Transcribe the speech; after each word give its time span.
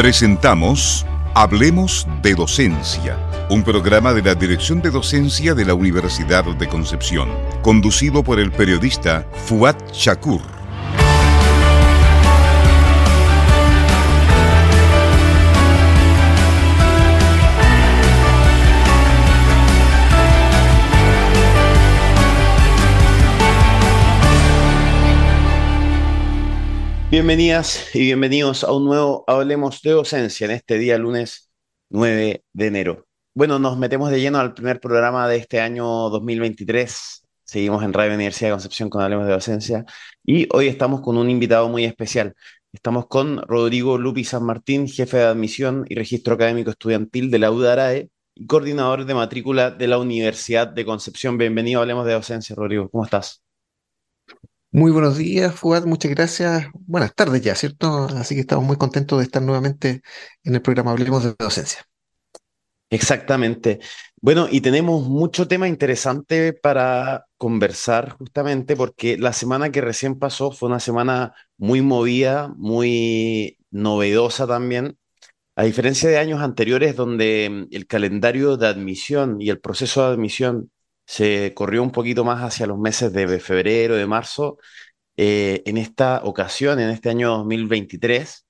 Presentamos 0.00 1.04
Hablemos 1.34 2.06
de 2.22 2.34
Docencia, 2.34 3.18
un 3.50 3.62
programa 3.62 4.14
de 4.14 4.22
la 4.22 4.34
Dirección 4.34 4.80
de 4.80 4.88
Docencia 4.88 5.54
de 5.54 5.66
la 5.66 5.74
Universidad 5.74 6.42
de 6.42 6.68
Concepción, 6.68 7.28
conducido 7.60 8.24
por 8.24 8.40
el 8.40 8.50
periodista 8.50 9.26
Fuad 9.44 9.76
Shakur. 9.92 10.59
Bienvenidas 27.10 27.92
y 27.92 28.02
bienvenidos 28.02 28.62
a 28.62 28.70
un 28.70 28.84
nuevo 28.84 29.24
Hablemos 29.26 29.82
de 29.82 29.90
Docencia 29.90 30.44
en 30.44 30.52
este 30.52 30.78
día 30.78 30.96
lunes 30.96 31.50
9 31.88 32.44
de 32.52 32.66
enero. 32.68 33.08
Bueno, 33.34 33.58
nos 33.58 33.76
metemos 33.76 34.12
de 34.12 34.20
lleno 34.20 34.38
al 34.38 34.54
primer 34.54 34.78
programa 34.78 35.26
de 35.26 35.38
este 35.38 35.60
año 35.60 35.84
2023. 36.08 37.26
Seguimos 37.42 37.82
en 37.82 37.92
Radio 37.92 38.14
Universidad 38.14 38.50
de 38.50 38.52
Concepción 38.52 38.88
con 38.90 39.02
Hablemos 39.02 39.26
de 39.26 39.32
Docencia 39.32 39.84
y 40.24 40.46
hoy 40.52 40.68
estamos 40.68 41.00
con 41.00 41.18
un 41.18 41.28
invitado 41.28 41.68
muy 41.68 41.84
especial. 41.84 42.36
Estamos 42.72 43.08
con 43.08 43.42
Rodrigo 43.42 43.98
Lupi 43.98 44.22
San 44.22 44.44
Martín, 44.44 44.86
jefe 44.86 45.16
de 45.16 45.24
admisión 45.24 45.86
y 45.88 45.96
registro 45.96 46.34
académico 46.34 46.70
estudiantil 46.70 47.32
de 47.32 47.38
la 47.40 47.50
UDARAE 47.50 48.08
y 48.36 48.46
coordinador 48.46 49.04
de 49.04 49.14
matrícula 49.14 49.72
de 49.72 49.88
la 49.88 49.98
Universidad 49.98 50.68
de 50.68 50.84
Concepción. 50.84 51.38
Bienvenido 51.38 51.80
Hablemos 51.80 52.06
de 52.06 52.12
Docencia, 52.12 52.54
Rodrigo. 52.54 52.88
¿Cómo 52.88 53.02
estás? 53.02 53.42
Muy 54.72 54.92
buenos 54.92 55.18
días, 55.18 55.54
Fuad, 55.54 55.84
muchas 55.84 56.12
gracias. 56.12 56.66
Buenas 56.74 57.14
tardes 57.14 57.42
ya, 57.42 57.54
¿cierto? 57.56 58.04
Así 58.16 58.36
que 58.36 58.42
estamos 58.42 58.64
muy 58.64 58.76
contentos 58.76 59.18
de 59.18 59.24
estar 59.24 59.42
nuevamente 59.42 60.02
en 60.44 60.54
el 60.54 60.62
programa 60.62 60.92
Hablemos 60.92 61.24
de 61.24 61.34
Docencia. 61.38 61.84
Exactamente. 62.90 63.80
Bueno, 64.20 64.48
y 64.50 64.60
tenemos 64.60 65.08
mucho 65.08 65.46
tema 65.48 65.68
interesante 65.68 66.52
para 66.52 67.26
conversar 67.36 68.10
justamente 68.10 68.76
porque 68.76 69.16
la 69.16 69.32
semana 69.32 69.70
que 69.70 69.80
recién 69.80 70.18
pasó 70.18 70.50
fue 70.50 70.68
una 70.68 70.80
semana 70.80 71.34
muy 71.56 71.82
movida, 71.82 72.48
muy 72.56 73.58
novedosa 73.70 74.46
también. 74.46 74.98
A 75.56 75.64
diferencia 75.64 76.08
de 76.10 76.18
años 76.18 76.40
anteriores 76.42 76.96
donde 76.96 77.48
mm, 77.50 77.74
el 77.74 77.86
calendario 77.86 78.56
de 78.56 78.66
admisión 78.68 79.40
y 79.40 79.50
el 79.50 79.60
proceso 79.60 80.02
de 80.06 80.14
admisión 80.14 80.70
se 81.10 81.54
corrió 81.54 81.82
un 81.82 81.90
poquito 81.90 82.24
más 82.24 82.40
hacia 82.42 82.66
los 82.68 82.78
meses 82.78 83.12
de 83.12 83.40
febrero, 83.40 83.96
de 83.96 84.06
marzo. 84.06 84.58
Eh, 85.16 85.62
en 85.66 85.76
esta 85.76 86.22
ocasión, 86.24 86.80
en 86.80 86.90
este 86.90 87.10
año 87.10 87.30
2023, 87.38 88.46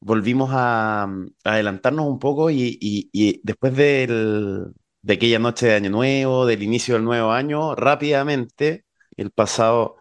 volvimos 0.00 0.50
a, 0.52 1.08
adelantarnos 1.44 2.06
un 2.06 2.18
poco 2.20 2.50
y, 2.50 3.10
después 3.44 3.74
de 3.76 4.72
aquella 5.08 5.38
noche 5.40 5.66
de 5.66 5.74
Año 5.74 5.90
Nuevo, 5.90 6.46
del 6.46 6.62
inicio 6.62 6.94
del 6.94 7.04
nuevo 7.04 7.32
año, 7.32 7.74
rápidamente, 7.74 8.84
el 9.16 9.32
pasado 9.32 9.96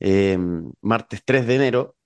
eh, 0.00 0.38
martes 0.80 1.22
3 1.26 1.46
de 1.46 1.56
enero, 1.56 1.96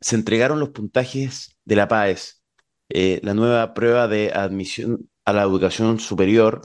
se 0.00 0.16
entregaron 0.16 0.60
los 0.60 0.70
puntajes 0.70 1.58
de 1.64 1.76
la 1.76 1.88
PAES, 1.88 2.42
eh, 2.88 3.20
la 3.22 3.34
nueva 3.34 3.74
prueba 3.74 4.08
de 4.08 4.32
admisión 4.32 5.10
a 5.26 5.32
la 5.34 5.42
educación 5.42 6.00
superior. 6.00 6.62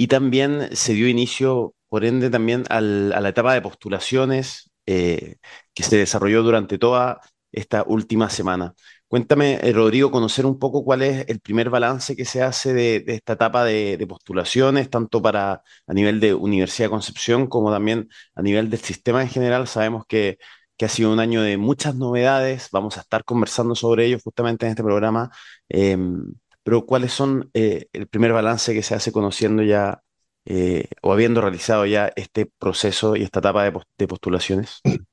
Y 0.00 0.06
también 0.06 0.74
se 0.74 0.94
dio 0.94 1.08
inicio, 1.08 1.74
por 1.90 2.06
ende, 2.06 2.30
también 2.30 2.64
a 2.70 2.80
la 2.80 3.28
etapa 3.28 3.52
de 3.52 3.60
postulaciones 3.60 4.70
eh, 4.86 5.36
que 5.74 5.82
se 5.82 5.98
desarrolló 5.98 6.42
durante 6.42 6.78
toda 6.78 7.20
esta 7.52 7.84
última 7.86 8.30
semana. 8.30 8.74
Cuéntame, 9.08 9.58
eh, 9.62 9.72
Rodrigo, 9.74 10.10
conocer 10.10 10.46
un 10.46 10.58
poco 10.58 10.84
cuál 10.84 11.02
es 11.02 11.28
el 11.28 11.40
primer 11.40 11.68
balance 11.68 12.16
que 12.16 12.24
se 12.24 12.42
hace 12.42 12.72
de, 12.72 13.04
esta 13.08 13.34
etapa 13.34 13.62
de, 13.64 14.06
postulaciones, 14.08 14.88
tanto 14.88 15.20
para 15.20 15.62
a 15.86 15.92
nivel 15.92 16.18
de 16.18 16.32
Universidad 16.32 16.86
de 16.86 16.92
Concepción 16.92 17.46
como 17.46 17.70
también 17.70 18.08
a 18.34 18.40
nivel 18.40 18.70
del 18.70 18.80
sistema 18.80 19.20
en 19.20 19.28
general. 19.28 19.68
Sabemos 19.68 20.06
que, 20.06 20.38
ha 20.80 20.88
sido 20.88 21.12
un 21.12 21.20
año 21.20 21.42
de 21.42 21.58
muchas 21.58 21.94
novedades, 21.94 22.70
vamos 22.72 22.96
a 22.96 23.02
estar 23.02 23.22
conversando 23.24 23.74
sobre 23.74 24.06
ello 24.06 24.18
justamente 24.24 24.64
en 24.64 24.70
este 24.70 24.82
programa. 24.82 25.30
Em, 25.68 26.24
pero 26.70 26.86
¿cuáles 26.86 27.12
son 27.12 27.50
eh, 27.52 27.88
el 27.92 28.06
primer 28.06 28.32
balance 28.32 28.72
que 28.72 28.84
se 28.84 28.94
hace 28.94 29.10
conociendo 29.10 29.64
ya 29.64 30.04
eh, 30.44 30.86
o 31.02 31.12
habiendo 31.12 31.40
realizado 31.40 31.84
ya 31.84 32.12
este 32.14 32.46
proceso 32.46 33.16
y 33.16 33.24
esta 33.24 33.40
etapa 33.40 33.64
de, 33.64 34.06
postulaciones? 34.06 34.80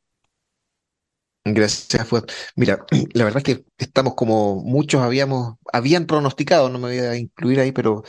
Gracias, 1.53 2.07
Fuad. 2.07 2.25
Mira, 2.55 2.85
la 3.13 3.23
verdad 3.23 3.43
es 3.45 3.55
que 3.55 3.65
estamos 3.77 4.15
como 4.15 4.63
muchos 4.63 5.01
habíamos, 5.01 5.55
habían 5.71 6.05
pronosticado, 6.05 6.69
no 6.69 6.79
me 6.79 6.87
voy 6.87 6.99
a 6.99 7.15
incluir 7.15 7.59
ahí, 7.59 7.71
pero 7.71 8.03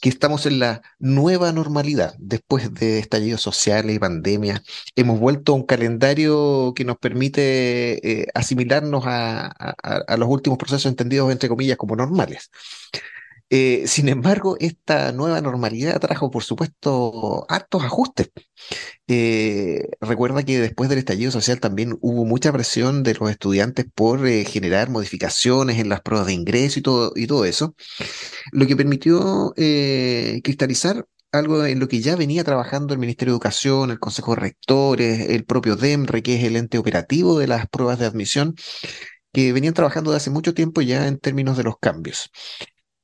que 0.00 0.08
estamos 0.08 0.46
en 0.46 0.60
la 0.60 0.82
nueva 0.98 1.52
normalidad 1.52 2.14
después 2.18 2.72
de 2.74 2.98
estallidos 2.98 3.42
sociales 3.42 3.96
y 3.96 3.98
pandemia. 3.98 4.62
Hemos 4.96 5.18
vuelto 5.18 5.52
a 5.52 5.56
un 5.56 5.64
calendario 5.64 6.72
que 6.74 6.84
nos 6.84 6.98
permite 6.98 8.22
eh, 8.22 8.26
asimilarnos 8.34 9.04
a, 9.06 9.74
los 10.16 10.28
últimos 10.28 10.58
procesos 10.58 10.86
entendidos, 10.86 11.30
entre 11.32 11.48
comillas, 11.48 11.76
como 11.76 11.96
normales. 11.96 12.50
Eh, 13.50 13.84
sin 13.86 14.08
embargo, 14.08 14.56
esta 14.60 15.10
nueva 15.12 15.40
normalidad 15.40 15.98
trajo, 16.00 16.30
por 16.30 16.42
supuesto, 16.44 17.46
hartos 17.48 17.82
ajustes. 17.82 18.30
Eh, 19.06 19.88
recuerda 20.00 20.42
que 20.42 20.58
después 20.60 20.90
del 20.90 20.98
estallido 20.98 21.30
social 21.30 21.58
también 21.60 21.96
hubo 22.02 22.26
mucha 22.26 22.52
presión 22.52 23.02
de 23.02 23.14
los 23.14 23.30
estudiantes 23.30 23.86
por 23.94 24.26
eh, 24.26 24.44
generar 24.44 24.90
modificaciones 24.90 25.78
en 25.78 25.88
las 25.88 26.02
pruebas 26.02 26.26
de 26.26 26.34
ingreso 26.34 26.78
y 26.78 26.82
todo, 26.82 27.12
y 27.16 27.26
todo 27.26 27.44
eso, 27.46 27.74
lo 28.52 28.66
que 28.66 28.76
permitió 28.76 29.54
cristalizar 29.56 31.06
algo 31.32 31.64
en 31.64 31.78
lo 31.80 31.88
que 31.88 32.00
ya 32.00 32.16
venía 32.16 32.44
trabajando 32.44 32.94
el 32.94 33.00
Ministerio 33.00 33.32
de 33.32 33.36
Educación, 33.36 33.90
el 33.90 33.98
Consejo 33.98 34.34
de 34.34 34.40
Rectores, 34.42 35.30
el 35.30 35.44
propio 35.44 35.76
DEMRE, 35.76 36.22
que 36.22 36.36
es 36.36 36.44
el 36.44 36.56
ente 36.56 36.78
operativo 36.78 37.38
de 37.38 37.46
las 37.46 37.68
pruebas 37.68 37.98
de 37.98 38.06
admisión, 38.06 38.54
que 39.32 39.52
venían 39.52 39.74
trabajando 39.74 40.10
desde 40.10 40.24
hace 40.24 40.30
mucho 40.30 40.54
tiempo 40.54 40.80
ya 40.82 41.06
en 41.06 41.18
términos 41.18 41.56
de 41.56 41.64
los 41.64 41.78
cambios. 41.78 42.30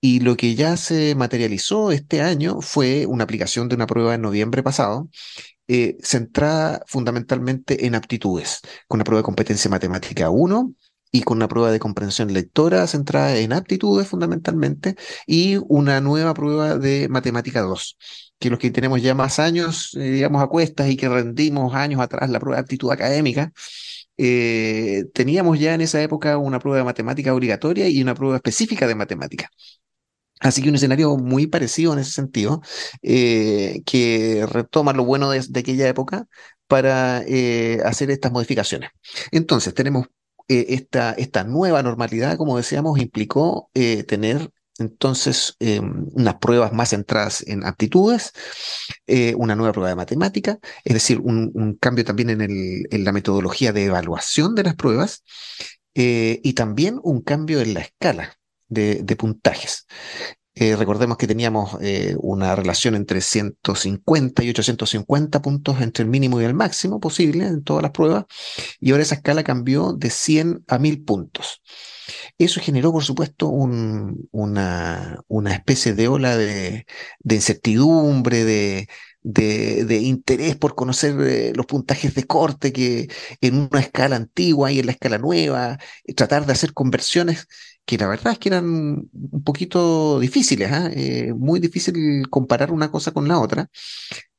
Y 0.06 0.20
lo 0.20 0.37
que 0.37 0.54
ya 0.54 0.76
se 0.76 1.15
materializó 1.15 1.91
este 1.91 2.20
año 2.20 2.60
fue 2.60 3.06
una 3.06 3.25
aplicación 3.25 3.70
de 3.70 3.75
una 3.75 3.87
prueba 3.87 4.15
en 4.15 4.20
noviembre 4.20 4.62
pasado, 4.62 5.09
eh, 5.66 5.97
centrada 6.03 6.82
fundamentalmente 6.87 7.87
en 7.87 7.94
aptitudes, 7.94 8.60
con 8.87 8.98
una 8.98 9.04
prueba 9.04 9.20
de 9.20 9.25
competencia 9.25 9.70
matemática 9.70 10.28
1 10.28 10.75
y 11.10 11.22
con 11.22 11.38
una 11.38 11.48
prueba 11.48 11.70
de 11.70 11.78
comprensión 11.78 12.34
lectora 12.34 12.87
centrada 12.87 13.34
en 13.38 13.54
aptitudes 13.54 14.06
fundamentalmente, 14.06 14.94
y 15.26 15.56
una 15.69 16.03
nueva 16.03 16.34
prueba 16.34 16.76
de 16.76 17.09
matemática 17.09 17.62
2 17.62 17.97
que 18.38 18.50
los 18.50 18.59
que 18.59 18.71
tenemos 18.71 19.00
ya 19.00 19.15
más 19.15 19.38
años, 19.38 19.94
eh, 19.97 20.10
digamos, 20.10 20.42
a 20.42 20.48
cuestas 20.48 20.91
y 20.91 20.98
que 20.98 21.09
rendimos 21.09 21.75
años 21.75 22.03
atrás 22.03 22.28
la 22.28 22.41
prueba 22.41 22.56
de 22.56 22.60
aptitud 22.60 22.91
académica, 22.91 23.54
eh, 24.19 25.04
teníamos 25.15 25.59
ya 25.59 25.75
en 25.75 25.81
esa 25.81 26.03
época 26.03 26.36
una 26.36 26.59
prueba 26.59 26.78
de 26.78 26.84
matemática 26.84 27.34
obligatoria 27.34 27.88
y 27.88 28.03
una 28.03 28.15
prueba 28.15 28.36
específica 28.36 28.86
de 28.86 28.94
matemática. 28.94 29.48
Así 30.44 30.60
que 30.62 30.69
un 30.69 30.75
escenario 30.75 31.16
muy 31.16 31.47
parecido 31.47 31.94
en 31.94 32.00
ese 32.00 32.12
sentido, 32.12 32.60
eh, 33.00 33.82
que 33.87 34.47
retoma 34.47 34.93
lo 34.93 35.05
bueno 35.05 35.31
de, 35.31 35.43
aquella 35.59 35.88
época 35.88 36.27
para 36.69 37.22
eh, 37.27 37.81
hacer 37.84 38.10
estas 38.10 38.31
modificaciones. 38.31 38.91
Entonces, 39.33 39.72
tenemos 39.72 40.06
eh, 40.49 40.66
esta, 40.69 41.12
esta 41.12 41.44
nueva 41.44 41.83
normalidad, 41.83 42.37
como 42.37 42.59
decíamos, 42.59 42.99
implicó 43.00 43.71
tener 44.06 44.50
entonces 44.78 45.56
unas 45.60 46.34
pruebas 46.34 46.72
más 46.75 46.91
centradas 46.91 47.43
en 47.47 47.65
aptitudes, 47.65 48.33
una 49.37 49.54
nueva 49.56 49.72
prueba 49.72 49.88
de 49.88 49.97
matemática, 49.97 50.59
es 50.84 50.93
decir, 50.93 51.21
un, 51.21 51.78
cambio 51.81 52.04
también 52.04 52.31
en, 52.31 53.04
la 53.04 53.12
metodología 53.12 53.72
de 53.72 53.87
evaluación 53.87 54.54
de 54.54 54.65
las 54.65 54.75
pruebas 54.75 55.25
y 55.94 56.53
también 56.53 57.01
un 57.03 57.22
cambio 57.22 57.60
en 57.60 57.74
la 57.74 57.80
escala 57.80 58.36
de, 58.69 59.16
puntajes. 59.16 59.87
Eh, 60.57 60.77
recordemos 60.77 61.16
que 61.16 61.27
teníamos 61.27 61.77
eh, 61.81 62.15
una 62.19 62.55
relación 62.55 62.95
entre 62.95 63.21
150 63.21 64.45
y 64.45 64.51
850 64.51 65.43
puntos 65.43 65.81
entre 65.81 66.05
el 66.05 66.11
mínimo 66.11 66.41
y 66.41 66.45
el 66.45 66.55
máximo 66.55 67.01
posible 67.01 67.45
en 67.47 67.65
todas 67.65 67.83
las 67.83 67.91
pruebas, 67.91 68.27
y 68.78 68.93
ahora 68.93 69.03
esa 69.03 69.16
escala 69.16 69.43
cambió 69.43 69.93
de 69.93 70.11
100 70.11 70.65
a 70.69 70.78
1000 70.78 71.05
puntos. 71.05 71.61
Eso 72.39 72.61
generó, 72.61 72.93
por 72.93 73.05
supuesto, 73.05 73.49
una, 73.49 75.25
especie 75.51 75.95
de 75.95 76.09
ola 76.09 76.37
de, 76.37 76.87
incertidumbre, 77.25 78.45
de, 78.45 78.89
de, 79.22 79.99
interés 79.99 80.57
por 80.57 80.75
conocer 80.75 81.17
eh, 81.21 81.53
los 81.55 81.67
puntajes 81.67 82.15
de 82.15 82.25
corte 82.25 82.72
que 82.72 83.09
en 83.41 83.69
una 83.71 83.81
escala 83.81 84.17
antigua 84.17 84.71
y 84.71 84.81
en 84.81 84.87
la 84.87 84.93
escala 84.93 85.19
nueva, 85.19 85.78
tratar 86.17 86.47
de 86.47 86.53
hacer 86.53 86.75
conversiones 86.75 87.47
que 87.84 87.98
la 87.98 88.07
verdad 88.09 88.33
es 88.33 88.39
que 88.39 88.48
eran 88.48 88.65
un 88.66 89.45
poquito 89.45 90.19
difíciles, 90.21 90.72
¿ah? 90.72 90.91
eh, 90.92 91.33
muy 91.34 91.60
difícil 91.60 92.28
comparar 92.31 92.72
una 92.72 92.91
cosa 92.91 93.13
con 93.13 93.28
la 93.28 93.39
otra, 93.39 93.69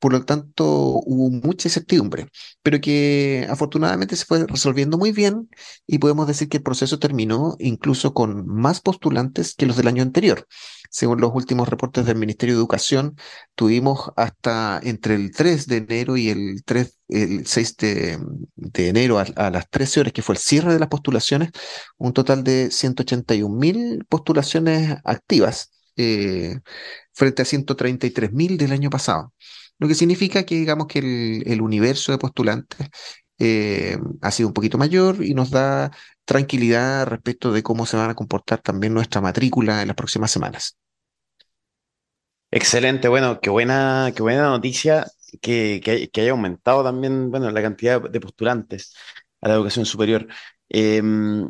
por 0.06 0.14
lo 0.14 0.24
tanto 0.24 0.66
hubo 1.04 1.32
mucha 1.32 1.68
incertidumbre, 1.68 2.28
pero 2.62 2.80
que 2.80 3.48
afortunadamente 3.50 4.16
se 4.16 4.26
fue 4.26 4.46
resolviendo 4.46 5.00
muy 5.00 5.12
bien 5.12 5.50
y 5.88 5.98
podemos 5.98 6.28
decir 6.28 6.48
que 6.48 6.58
el 6.58 6.64
proceso 6.64 7.00
terminó 7.00 7.56
incluso 7.58 8.14
con 8.14 8.46
más 8.46 8.82
postulantes 8.82 9.56
que 9.56 9.66
los 9.66 9.78
del 9.78 9.88
año 9.88 10.04
anterior. 10.04 10.48
Según 10.92 11.22
los 11.22 11.32
últimos 11.34 11.70
reportes 11.70 12.06
del 12.06 12.18
Ministerio 12.18 12.54
de 12.54 12.60
Educación, 12.60 13.16
tuvimos 13.56 14.12
hasta 14.16 14.80
entre 14.84 15.16
el 15.16 15.32
3 15.32 15.66
de 15.66 15.78
enero 15.78 16.18
y 16.18 16.30
el 16.30 16.64
3 16.64 17.00
el 17.08 17.48
6 17.48 17.78
de, 17.78 18.20
enero 18.76 19.18
a, 19.18 19.50
las 19.50 19.70
13 19.72 20.02
horas, 20.02 20.14
que 20.14 20.22
fue 20.22 20.36
el 20.36 20.40
cierre 20.40 20.72
de 20.72 20.80
las 20.80 20.90
postulaciones, 20.90 21.50
un 21.98 22.14
total 22.14 22.44
de 22.44 22.70
181 22.70 23.56
mil 23.56 24.06
postulaciones 24.08 24.98
activas 25.04 25.72
eh, 25.98 26.60
frente 27.14 27.42
a 27.42 27.46
133 27.46 28.32
mil 28.34 28.56
del 28.58 28.72
año 28.72 28.92
pasado. 28.92 29.34
Lo 29.78 29.88
que 29.88 29.96
significa 29.96 30.46
que 30.46 30.56
digamos 30.56 30.88
que 30.88 31.00
el, 31.00 31.62
universo 31.62 32.12
de 32.12 32.18
postulantes 32.18 32.88
eh, 33.40 33.98
ha 34.22 34.32
sido 34.32 34.48
un 34.48 34.54
poquito 34.54 34.78
mayor 34.78 35.24
y 35.24 35.34
nos 35.34 35.52
da 35.52 35.92
tranquilidad 36.24 37.08
respecto 37.08 37.52
de 37.52 37.64
cómo 37.64 37.86
se 37.86 37.98
van 37.98 38.10
a 38.10 38.16
comportar 38.16 38.62
también 38.62 38.94
nuestra 38.94 39.22
matrícula 39.22 39.82
en 39.82 39.88
las 39.88 39.96
próximas 39.96 40.32
semanas. 40.32 40.78
Excelente, 42.52 43.10
bueno, 43.10 43.40
qué 43.42 43.50
buena, 43.50 44.14
qué 44.16 44.22
buena 44.22 44.44
noticia 44.50 45.06
que, 45.42 45.82
que, 45.84 46.22
haya 46.22 46.32
aumentado 46.32 46.84
también, 46.84 47.30
bueno, 47.30 47.52
la 47.52 47.62
cantidad 47.62 48.02
de 48.02 48.20
postulantes 48.22 48.96
a 49.42 49.50
la 49.50 49.56
educación 49.56 49.86
superior. 49.86 50.28
Em, 50.70 51.48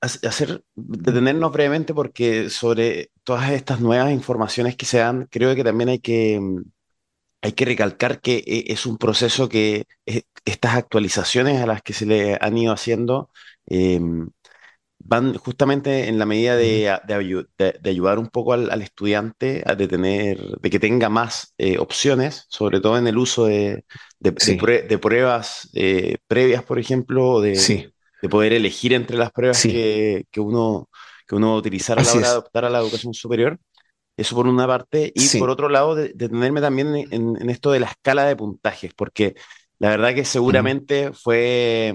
hacer, 0.00 0.64
detenernos 0.74 1.52
brevemente 1.52 1.94
porque 1.94 2.50
sobre 2.50 3.10
todas 3.24 3.50
estas 3.50 3.80
nuevas 3.80 4.12
informaciones 4.12 4.76
que 4.76 4.86
se 4.86 4.98
dan, 4.98 5.26
creo 5.30 5.54
que 5.54 5.64
también 5.64 5.90
hay 5.90 5.98
que, 5.98 6.40
hay 7.40 7.52
que 7.52 7.64
recalcar 7.64 8.20
que 8.20 8.38
eh, 8.38 8.64
es 8.68 8.86
un 8.86 8.98
proceso 8.98 9.48
que 9.48 9.86
eh, 10.06 10.22
estas 10.44 10.74
actualizaciones 10.74 11.60
a 11.60 11.66
las 11.66 11.82
que 11.82 11.92
se 11.92 12.06
le 12.06 12.38
han 12.40 12.56
ido 12.58 12.72
haciendo 12.72 13.30
em, 13.66 14.28
van 14.98 15.34
justamente 15.34 16.08
en 16.08 16.18
la 16.18 16.26
medida 16.26 16.56
de, 16.56 16.98
de, 17.06 17.90
ayudar 17.90 18.18
un 18.18 18.28
poco 18.28 18.52
al, 18.52 18.82
estudiante 18.82 19.62
a 19.64 19.76
tener, 19.76 20.38
de 20.60 20.70
que 20.70 20.80
tenga 20.80 21.08
más 21.08 21.54
eh, 21.56 21.78
opciones, 21.78 22.46
sobre 22.48 22.80
todo 22.80 22.98
en 22.98 23.06
el 23.06 23.16
uso 23.16 23.46
de, 23.46 23.84
pruebas 25.00 25.70
previas, 26.26 26.64
por 26.64 26.78
ejemplo, 26.78 27.40
de, 27.40 27.92
poder 28.28 28.52
elegir 28.52 28.92
entre 28.92 29.16
las 29.16 29.30
pruebas 29.30 29.62
que, 29.62 30.26
uno, 30.36 30.90
que 31.26 31.36
uno 31.36 31.50
va 31.50 31.54
a 31.54 31.58
utilizar 31.58 31.98
a 31.98 32.02
la 32.02 32.10
hora 32.10 32.20
de 32.20 32.26
adoptar 32.26 32.64
a 32.64 32.70
la 32.70 32.80
educación 32.80 33.14
superior. 33.14 33.58
Eso 34.18 34.34
por 34.34 34.48
una 34.48 34.66
parte. 34.66 35.12
Y 35.14 35.38
por 35.38 35.48
otro 35.48 35.68
lado, 35.68 35.94
detenerme 35.94 36.60
también 36.60 37.06
en, 37.12 37.50
esto 37.50 37.70
de 37.70 37.78
la 37.78 37.86
escala 37.86 38.24
de 38.24 38.34
puntajes, 38.34 38.92
porque 38.92 39.36
la 39.78 39.90
verdad 39.90 40.12
que 40.12 40.24
seguramente 40.24 41.12
fue, 41.12 41.94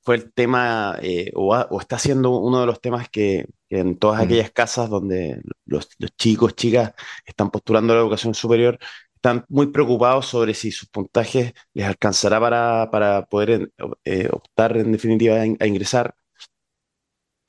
fue 0.00 0.16
el 0.16 0.32
tema, 0.32 0.98
eh, 1.00 1.30
o, 1.36 1.80
está 1.80 2.00
siendo 2.00 2.32
uno 2.32 2.60
de 2.60 2.66
los 2.66 2.80
temas 2.80 3.08
que, 3.08 3.46
en 3.70 3.96
todas 3.96 4.20
aquellas 4.20 4.50
casas 4.50 4.90
donde 4.90 5.40
los, 5.64 5.88
chicos, 6.18 6.56
chicas 6.56 6.94
están 7.24 7.48
postulando 7.50 7.92
a 7.92 7.96
la 7.96 8.02
educación 8.02 8.34
superior, 8.34 8.76
están 9.14 9.44
muy 9.48 9.68
preocupados 9.68 10.26
sobre 10.26 10.54
si 10.54 10.72
sus 10.72 10.88
puntajes 10.88 11.52
les 11.74 11.86
alcanzará 11.86 12.40
para, 12.90 13.24
poder 13.26 13.70
eh, 14.04 14.28
optar 14.32 14.76
en 14.78 14.90
definitiva 14.90 15.36
a 15.36 15.66
ingresar 15.66 16.16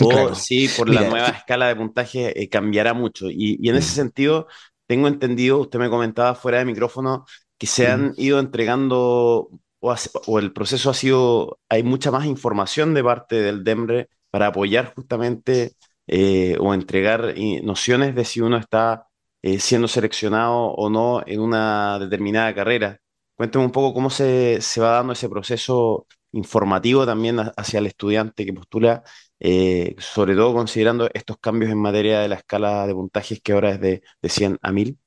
o 0.31 0.35
sí, 0.35 0.69
por 0.77 0.89
la 0.89 1.01
nueva 1.01 1.29
escala 1.29 1.67
de 1.67 1.75
puntaje 1.75 2.41
eh, 2.41 2.49
cambiará 2.49 2.93
mucho. 2.93 3.29
Y, 3.29 3.67
en 3.67 3.75
ese 3.75 3.91
mm. 3.91 3.95
sentido, 3.95 4.47
tengo 4.87 5.07
entendido, 5.07 5.59
usted 5.59 5.79
me 5.79 5.89
comentaba 5.89 6.35
fuera 6.35 6.59
de 6.59 6.65
micrófono, 6.65 7.25
que 7.57 7.67
se 7.67 7.87
han 7.87 8.09
mm. 8.09 8.13
ido 8.17 8.39
entregando, 8.39 9.49
o, 9.79 10.39
el 10.39 10.53
proceso 10.53 10.89
ha 10.89 10.93
sido, 10.93 11.59
hay 11.69 11.83
mucha 11.83 12.11
más 12.11 12.25
información 12.25 12.93
de 12.93 13.03
parte 13.03 13.35
del 13.41 13.63
DEMRE 13.63 14.09
para 14.29 14.47
apoyar 14.47 14.93
justamente 14.95 15.73
eh, 16.07 16.57
o 16.59 16.73
entregar 16.73 17.35
nociones 17.63 18.15
de 18.15 18.25
si 18.25 18.41
uno 18.41 18.57
está 18.57 19.07
eh, 19.41 19.59
siendo 19.59 19.87
seleccionado 19.87 20.55
o 20.55 20.89
no 20.89 21.21
en 21.25 21.41
una 21.41 21.99
determinada 21.99 22.55
carrera. 22.55 22.99
Cuénteme 23.35 23.65
un 23.65 23.71
poco 23.71 23.93
cómo 23.93 24.09
se, 24.09 24.61
se 24.61 24.79
va 24.79 24.91
dando 24.91 25.13
ese 25.13 25.27
proceso 25.29 26.07
informativo 26.33 27.05
también 27.05 27.39
hacia 27.57 27.79
el 27.79 27.87
estudiante 27.87 28.45
que 28.45 28.53
postula 28.53 29.03
eh, 29.39 29.95
sobre 29.99 30.35
todo 30.35 30.53
considerando 30.53 31.09
estos 31.13 31.37
cambios 31.39 31.71
en 31.71 31.77
materia 31.79 32.19
de 32.21 32.27
la 32.29 32.35
escala 32.35 32.87
de 32.87 32.93
puntajes 32.93 33.41
que 33.41 33.53
ahora 33.53 33.71
es 33.71 33.81
de, 33.81 34.01
de 34.21 34.29
100 34.29 34.57
a 34.61 34.71
1000? 34.71 34.97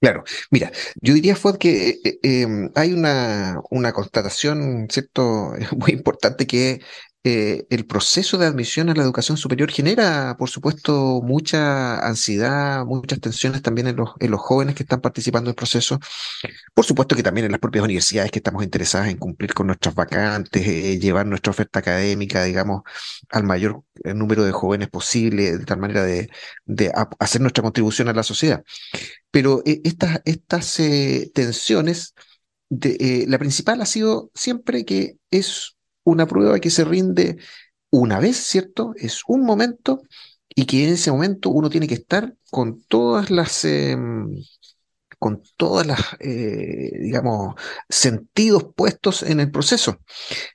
Claro, 0.00 0.22
mira, 0.50 0.70
yo 1.00 1.14
diría, 1.14 1.34
Fue 1.34 1.58
que 1.58 1.88
eh, 1.90 2.00
eh, 2.04 2.42
em, 2.42 2.70
hay 2.76 2.92
una, 2.92 3.60
una 3.70 3.92
constatación, 3.92 4.86
¿cierto?, 4.90 5.52
muy 5.76 5.90
importante 5.92 6.46
que 6.46 6.80
eh, 7.30 7.66
el 7.68 7.84
proceso 7.84 8.38
de 8.38 8.46
admisión 8.46 8.88
a 8.88 8.94
la 8.94 9.02
educación 9.02 9.36
superior 9.36 9.70
genera, 9.70 10.34
por 10.38 10.48
supuesto, 10.48 11.20
mucha 11.22 11.98
ansiedad, 11.98 12.86
muchas 12.86 13.20
tensiones 13.20 13.60
también 13.60 13.86
en 13.88 13.96
los, 13.96 14.12
en 14.18 14.30
los 14.30 14.40
jóvenes 14.40 14.74
que 14.74 14.82
están 14.82 15.02
participando 15.02 15.50
del 15.50 15.54
proceso. 15.54 16.00
Por 16.72 16.86
supuesto 16.86 17.14
que 17.14 17.22
también 17.22 17.44
en 17.44 17.52
las 17.52 17.60
propias 17.60 17.84
universidades 17.84 18.30
que 18.30 18.38
estamos 18.38 18.64
interesadas 18.64 19.08
en 19.10 19.18
cumplir 19.18 19.52
con 19.52 19.66
nuestras 19.66 19.94
vacantes, 19.94 20.66
eh, 20.66 20.98
llevar 20.98 21.26
nuestra 21.26 21.50
oferta 21.50 21.80
académica, 21.80 22.44
digamos, 22.44 22.82
al 23.28 23.44
mayor 23.44 23.82
eh, 24.04 24.14
número 24.14 24.44
de 24.44 24.52
jóvenes 24.52 24.88
posible, 24.88 25.58
de 25.58 25.64
tal 25.66 25.78
manera 25.78 26.04
de, 26.04 26.30
hacer 27.18 27.42
nuestra 27.42 27.62
contribución 27.62 28.08
a 28.08 28.14
la 28.14 28.22
sociedad. 28.22 28.64
Pero 29.30 29.62
estas, 29.66 30.22
estas 30.24 30.80
tensiones, 31.34 32.14
la 32.70 33.38
principal 33.38 33.82
ha 33.82 33.86
sido 33.86 34.30
siempre 34.34 34.86
que 34.86 35.18
es 35.30 35.77
una 36.10 36.26
prueba 36.26 36.58
que 36.60 36.70
se 36.70 36.84
rinde 36.84 37.38
una 37.90 38.20
vez, 38.20 38.36
¿cierto? 38.36 38.92
Es 38.96 39.22
un 39.26 39.44
momento 39.44 40.02
y 40.54 40.66
que 40.66 40.84
en 40.84 40.94
ese 40.94 41.10
momento 41.12 41.50
uno 41.50 41.70
tiene 41.70 41.86
que 41.88 41.94
estar 41.94 42.34
con 42.50 42.82
todas 42.84 43.30
las, 43.30 43.64
em, 43.64 44.34
con 45.18 45.42
todas 45.56 45.86
las, 45.86 46.00
eh, 46.20 46.90
digamos, 47.00 47.54
sentidos 47.88 48.66
puestos 48.76 49.22
en 49.22 49.40
el 49.40 49.50
proceso. 49.50 49.98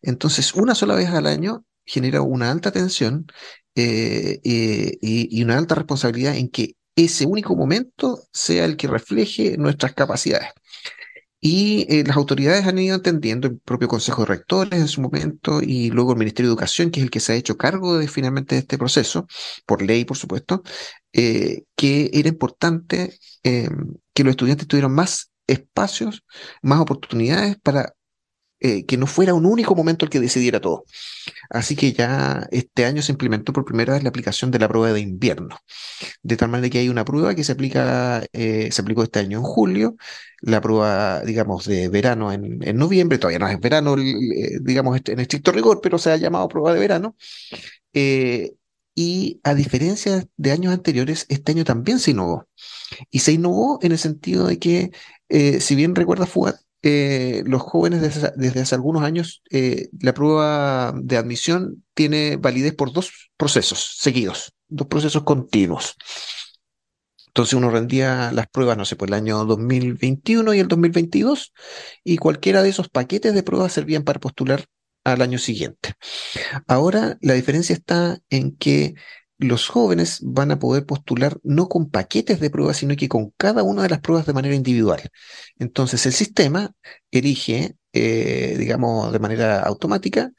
Entonces, 0.02 0.54
una 0.56 0.76
sola 0.76 0.96
vez 0.96 1.10
al 1.10 1.28
año 1.28 1.66
genera 1.86 2.22
una 2.22 2.52
alta 2.52 2.72
tensión 2.72 3.28
eh, 3.76 4.40
y 4.44 5.44
una 5.44 5.58
alta 5.58 5.76
responsabilidad 5.76 6.36
en 6.38 6.50
que 6.50 6.76
ese 6.96 7.26
único 7.26 7.56
momento 7.56 8.20
sea 8.32 8.66
el 8.66 8.78
que 8.78 8.88
refleje 8.88 9.58
nuestras 9.58 9.94
capacidades. 9.94 10.50
Y 11.46 11.86
eh, 11.90 12.06
las 12.08 12.16
autoridades 12.16 12.66
han 12.66 12.80
ido 12.80 12.96
entendiendo, 12.96 13.50
el 13.50 13.60
propio 13.60 13.90
Consejo 13.90 14.22
de 14.22 14.28
Rectores 14.28 14.80
en 14.80 14.88
su 14.88 15.02
momento, 15.02 15.62
y 15.62 15.90
luego 15.90 16.14
el 16.14 16.18
Ministerio 16.18 16.48
de 16.50 16.54
Educación, 16.54 16.90
que 16.90 17.02
es 17.02 17.04
el 17.04 17.12
que 17.12 17.20
se 17.20 17.34
ha 17.34 17.36
hecho 17.36 17.58
cargo 17.58 17.98
de 17.98 18.08
finalmente 18.08 18.56
de 18.56 18.60
este 18.60 18.78
proceso, 18.78 19.28
por 19.66 19.82
ley, 19.82 20.06
por 20.06 20.16
supuesto, 20.16 20.64
eh, 21.12 21.64
que 21.76 22.10
era 22.14 22.30
importante 22.30 23.20
eh, 23.44 23.68
que 24.14 24.24
los 24.24 24.32
estudiantes 24.32 24.68
tuvieran 24.68 24.94
más 24.94 25.32
espacios, 25.46 26.24
más 26.62 26.80
oportunidades 26.80 27.58
para 27.62 27.94
que 28.88 28.98
no 28.98 29.08
fuera 29.08 29.34
un 29.34 29.46
único 29.46 29.76
momento 29.76 30.06
el 30.06 30.12
que 30.12 30.22
decidiera 30.22 30.62
todo. 30.62 30.86
Así 31.50 31.76
que 31.76 31.92
ya 31.92 32.48
este 32.52 32.86
año 32.86 33.02
se 33.02 33.12
implementó 33.12 33.52
por 33.52 33.66
primera 33.66 33.94
vez 33.94 34.04
la 34.04 34.10
aplicación 34.10 34.52
de 34.52 34.60
la 34.60 34.70
prueba 34.70 34.94
de 34.94 35.02
invierno, 35.02 35.58
de 36.22 36.38
tal 36.38 36.50
manera 36.50 36.70
que 36.70 36.80
hay 36.80 36.90
una 36.90 37.04
prueba 37.04 37.36
que 37.36 37.44
se 37.44 37.52
aplica, 37.52 38.24
se 38.34 38.82
aplicó 38.82 39.04
este 39.04 39.20
año 39.20 39.40
en 39.40 39.44
julio, 39.44 39.98
la 40.44 40.62
prueba, 40.62 41.22
digamos, 41.22 41.66
de 41.66 41.88
verano 41.90 42.32
en, 42.32 42.60
noviembre, 42.78 43.18
todavía 43.18 43.40
no 43.40 43.48
es 43.48 43.60
verano, 43.60 43.96
eh, 43.98 44.60
digamos, 44.62 45.00
en 45.06 45.20
estricto 45.20 45.52
rigor, 45.54 45.80
pero 45.82 45.98
se 45.98 46.12
ha 46.12 46.18
llamado 46.18 46.50
prueba 46.50 46.74
de 46.74 46.80
verano. 46.80 47.16
Eh, 47.94 48.56
y 48.96 49.40
a 49.44 49.56
diferencia 49.56 50.28
de 50.38 50.52
años 50.52 50.74
anteriores, 50.74 51.26
este 51.30 51.54
año 51.54 51.64
también 51.64 52.00
se 52.00 52.12
innovó. 52.12 52.48
Y 53.10 53.20
se 53.20 53.32
innovó 53.34 53.80
en 53.82 53.94
el 53.94 53.98
sentido 54.00 54.48
de 54.48 54.60
que, 54.60 54.92
eh, 55.30 55.62
si 55.62 55.76
bien 55.76 55.96
recuerda 55.96 56.26
Fugat, 56.84 57.48
los 57.48 57.62
jóvenes 57.62 58.02
desde, 58.36 58.62
hace 58.62 58.76
algunos 58.76 59.04
años, 59.04 59.42
la 60.00 60.14
prueba 60.14 60.94
de 60.96 61.18
admisión 61.18 61.84
tiene 61.94 62.38
validez 62.38 62.76
por 62.76 62.92
dos 62.92 63.32
procesos 63.38 63.98
seguidos, 64.00 64.54
dos 64.68 64.88
procesos 64.88 65.24
continuos. 65.24 65.96
Entonces 67.28 67.54
uno 67.56 67.72
rendía 67.72 68.32
las 68.32 68.48
pruebas, 68.48 68.78
no 68.78 68.86
sé, 68.86 68.96
por 68.96 69.08
el 69.08 69.16
año 69.16 69.44
2021 69.46 70.54
y 70.54 70.60
el 70.60 70.68
2022, 70.68 71.54
y 72.04 72.18
cualquiera 72.18 72.62
de 72.62 72.70
esos 72.70 72.90
paquetes 72.90 73.34
de 73.34 73.42
pruebas 73.42 73.74
servían 73.74 74.04
para 74.04 74.20
postular 74.20 74.66
al 75.04 75.22
año 75.22 75.40
siguiente. 75.40 75.94
Ahora 76.68 77.18
la 77.22 77.34
diferencia 77.34 77.74
está 77.74 78.20
en 78.30 78.56
que 78.56 78.94
los 79.38 79.68
jóvenes 79.68 80.20
van 80.24 80.52
a 80.52 80.60
poder 80.60 80.86
postular 80.86 81.38
no 81.44 81.68
con 81.68 81.90
paquetes 81.90 82.40
de 82.40 82.50
pruebas, 82.50 82.78
sino 82.78 82.96
que 82.96 83.10
con 83.10 83.32
cada 83.38 83.64
una 83.64 83.84
de 83.84 83.90
las 83.90 84.02
pruebas 84.02 84.26
de 84.26 84.34
manera 84.34 84.56
individual. 84.56 85.02
Entonces 85.58 86.06
el 86.06 86.14
sistema 86.14 86.72
elige, 87.12 87.76
eh, 87.94 88.56
digamos, 88.58 89.12
de 89.12 89.20
manera 89.20 89.62
automática 89.62 90.32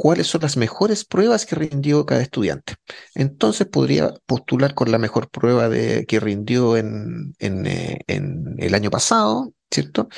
cuáles 0.00 0.28
son 0.28 0.40
las 0.40 0.56
mejores 0.56 1.04
pruebas 1.04 1.44
que 1.44 1.56
rindió 1.56 2.06
cada 2.06 2.22
estudiante. 2.22 2.76
Entonces 3.14 3.66
podría 3.66 4.14
postular 4.24 4.72
con 4.74 4.90
la 4.90 4.96
mejor 4.98 5.28
prueba 5.28 5.68
de, 5.68 6.06
que 6.06 6.20
rindió 6.20 6.78
en, 6.78 7.34
eh, 7.38 7.98
en 8.06 8.54
el 8.58 8.74
año 8.74 8.90
pasado, 8.90 9.52
¿cierto? 9.70 10.08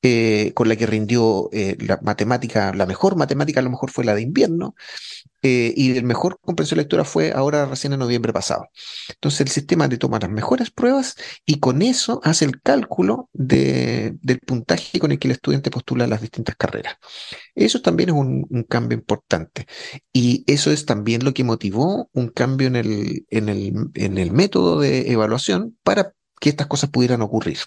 Eh, 0.00 0.52
con 0.54 0.68
la 0.68 0.76
que 0.76 0.86
rindió 0.86 1.48
eh, 1.52 1.76
la 1.80 1.98
matemática, 2.02 2.72
la 2.72 2.86
mejor 2.86 3.16
matemática 3.16 3.58
a 3.58 3.64
lo 3.64 3.70
mejor 3.70 3.90
fue 3.90 4.04
la 4.04 4.14
de 4.14 4.22
invierno, 4.22 4.76
eh, 5.42 5.72
y 5.76 5.96
el 5.96 6.04
mejor 6.04 6.38
comprensión 6.40 6.78
lectura 6.78 7.04
fue 7.04 7.32
ahora 7.32 7.66
recién 7.66 7.92
en 7.92 8.00
noviembre 8.00 8.32
pasado. 8.32 8.68
Entonces 9.08 9.40
el 9.40 9.48
sistema 9.48 9.86
le 9.86 9.96
toma 9.96 10.18
las 10.18 10.30
mejores 10.30 10.70
pruebas 10.70 11.16
y 11.46 11.60
con 11.60 11.82
eso 11.82 12.20
hace 12.24 12.44
el 12.44 12.60
cálculo 12.60 13.28
de, 13.32 14.16
del 14.20 14.40
puntaje 14.40 14.98
con 15.00 15.12
el 15.12 15.18
que 15.18 15.28
el 15.28 15.32
estudiante 15.32 15.70
postula 15.70 16.06
las 16.06 16.20
distintas 16.20 16.56
carreras. 16.56 16.96
Eso 17.54 17.82
también 17.82 18.10
es 18.10 18.14
un, 18.16 18.46
un, 18.50 18.62
cambio 18.64 18.98
importante 18.98 19.66
y 20.12 20.44
eso 20.46 20.70
es 20.72 20.86
también 20.86 21.24
lo 21.24 21.34
que 21.34 21.44
motivó 21.44 22.08
un 22.12 22.28
cambio 22.28 22.66
en 22.68 22.76
el, 22.76 23.26
en 23.30 23.48
el, 23.48 23.72
en 23.94 24.18
el 24.18 24.32
método 24.32 24.80
de 24.80 25.12
evaluación 25.12 25.76
para 25.82 26.14
que 26.40 26.50
estas 26.50 26.66
cosas 26.66 26.90
pudieran 26.90 27.22
ocurrir. 27.22 27.58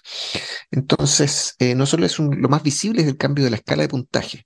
Entonces, 0.72 1.56
eh, 1.60 1.76
no 1.76 1.86
solo 1.86 2.06
es 2.06 2.20
un, 2.20 2.42
lo 2.42 2.50
más 2.50 2.64
visible 2.64 3.02
es 3.02 3.08
el 3.08 3.18
cambio 3.18 3.44
de 3.44 3.52
la 3.52 3.58
escala 3.58 3.84
de 3.84 3.90
puntaje, 3.90 4.46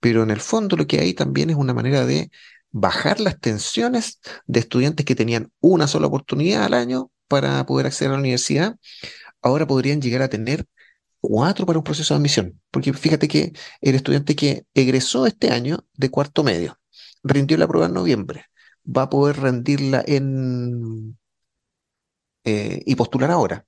pero 0.00 0.22
en 0.22 0.30
el 0.30 0.40
fondo 0.40 0.76
lo 0.76 0.86
que 0.86 1.00
hay 1.00 1.14
también 1.14 1.50
es 1.50 1.56
una 1.56 1.74
manera 1.74 2.06
de 2.06 2.30
bajar 2.70 3.20
las 3.20 3.38
tensiones 3.38 4.20
de 4.46 4.60
estudiantes 4.60 5.06
que 5.06 5.14
tenían 5.14 5.52
una 5.60 5.86
sola 5.86 6.06
oportunidad 6.06 6.64
al 6.64 6.74
año 6.74 7.10
para 7.28 7.64
poder 7.66 7.86
acceder 7.86 8.10
a 8.10 8.14
la 8.14 8.20
universidad, 8.20 8.76
ahora 9.42 9.66
podrían 9.66 10.00
llegar 10.00 10.22
a 10.22 10.28
tener 10.28 10.66
cuatro 11.20 11.66
para 11.66 11.78
un 11.78 11.84
proceso 11.84 12.14
de 12.14 12.18
admisión. 12.18 12.60
Porque 12.70 12.92
fíjate 12.92 13.28
que 13.28 13.52
el 13.80 13.94
estudiante 13.94 14.36
que 14.36 14.66
egresó 14.74 15.26
este 15.26 15.50
año 15.50 15.86
de 15.94 16.10
cuarto 16.10 16.42
medio, 16.44 16.78
rindió 17.22 17.56
la 17.56 17.68
prueba 17.68 17.86
en 17.86 17.94
noviembre, 17.94 18.46
va 18.84 19.02
a 19.02 19.10
poder 19.10 19.40
rendirla 19.40 20.02
en 20.06 21.16
eh, 22.44 22.82
y 22.84 22.94
postular 22.96 23.30
ahora. 23.30 23.64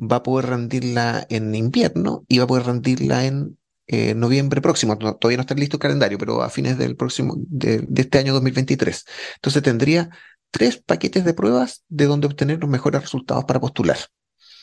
Va 0.00 0.16
a 0.16 0.22
poder 0.22 0.46
rendirla 0.46 1.26
en 1.28 1.54
invierno 1.54 2.24
y 2.28 2.38
va 2.38 2.44
a 2.44 2.46
poder 2.46 2.66
rendirla 2.66 3.24
en 3.24 3.58
eh, 3.86 4.14
noviembre 4.14 4.60
próximo. 4.60 4.98
todavía 4.98 5.38
no 5.38 5.42
está 5.42 5.54
listo 5.54 5.76
el 5.76 5.80
calendario, 5.80 6.18
pero 6.18 6.42
a 6.42 6.50
fines 6.50 6.76
del 6.76 6.94
próximo, 6.94 7.34
de, 7.38 7.86
este 7.96 8.18
año 8.18 8.34
2023. 8.34 9.04
Entonces 9.36 9.62
tendría 9.62 10.10
tres 10.50 10.76
paquetes 10.76 11.24
de 11.24 11.34
pruebas 11.34 11.84
de 11.88 12.04
donde 12.04 12.26
obtener 12.26 12.60
los 12.60 12.68
mejores 12.68 13.00
resultados 13.00 13.44
para 13.44 13.60
postular. 13.60 13.98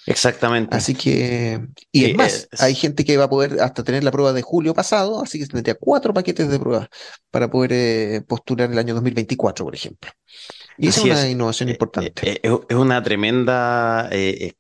Exactamente. 0.06 0.76
Así 0.76 0.94
que, 0.94 1.60
y 1.92 2.06
es 2.06 2.16
más, 2.16 2.48
hay 2.60 2.76
gente 2.76 3.04
que 3.04 3.18
va 3.18 3.24
a 3.24 3.30
poder 3.30 3.60
hasta 3.62 3.84
tener 3.84 4.04
la 4.04 4.12
prueba 4.12 4.34
de 4.34 4.44
julio 4.44 4.76
pasado, 4.76 5.24
así 5.24 5.40
que 5.40 5.48
tendría 5.48 5.74
cuatro 5.74 6.14
paquetes 6.14 6.48
de 6.48 6.60
pruebas 6.60 6.90
para 7.32 7.50
poder 7.50 7.72
eh, 7.74 8.22
postular 8.28 8.72
el 8.72 8.78
año 8.78 8.94
2024, 8.94 9.66
por 9.66 9.74
ejemplo. 9.74 10.12
Y 10.78 10.88
es 10.88 10.98
una 10.98 11.30
innovación 11.30 11.70
eh, 11.70 11.74
importante. 11.74 12.30
Eh, 12.30 12.40
eh, 12.44 12.60
es 12.70 12.76
una 12.76 13.02
tremenda 13.02 14.10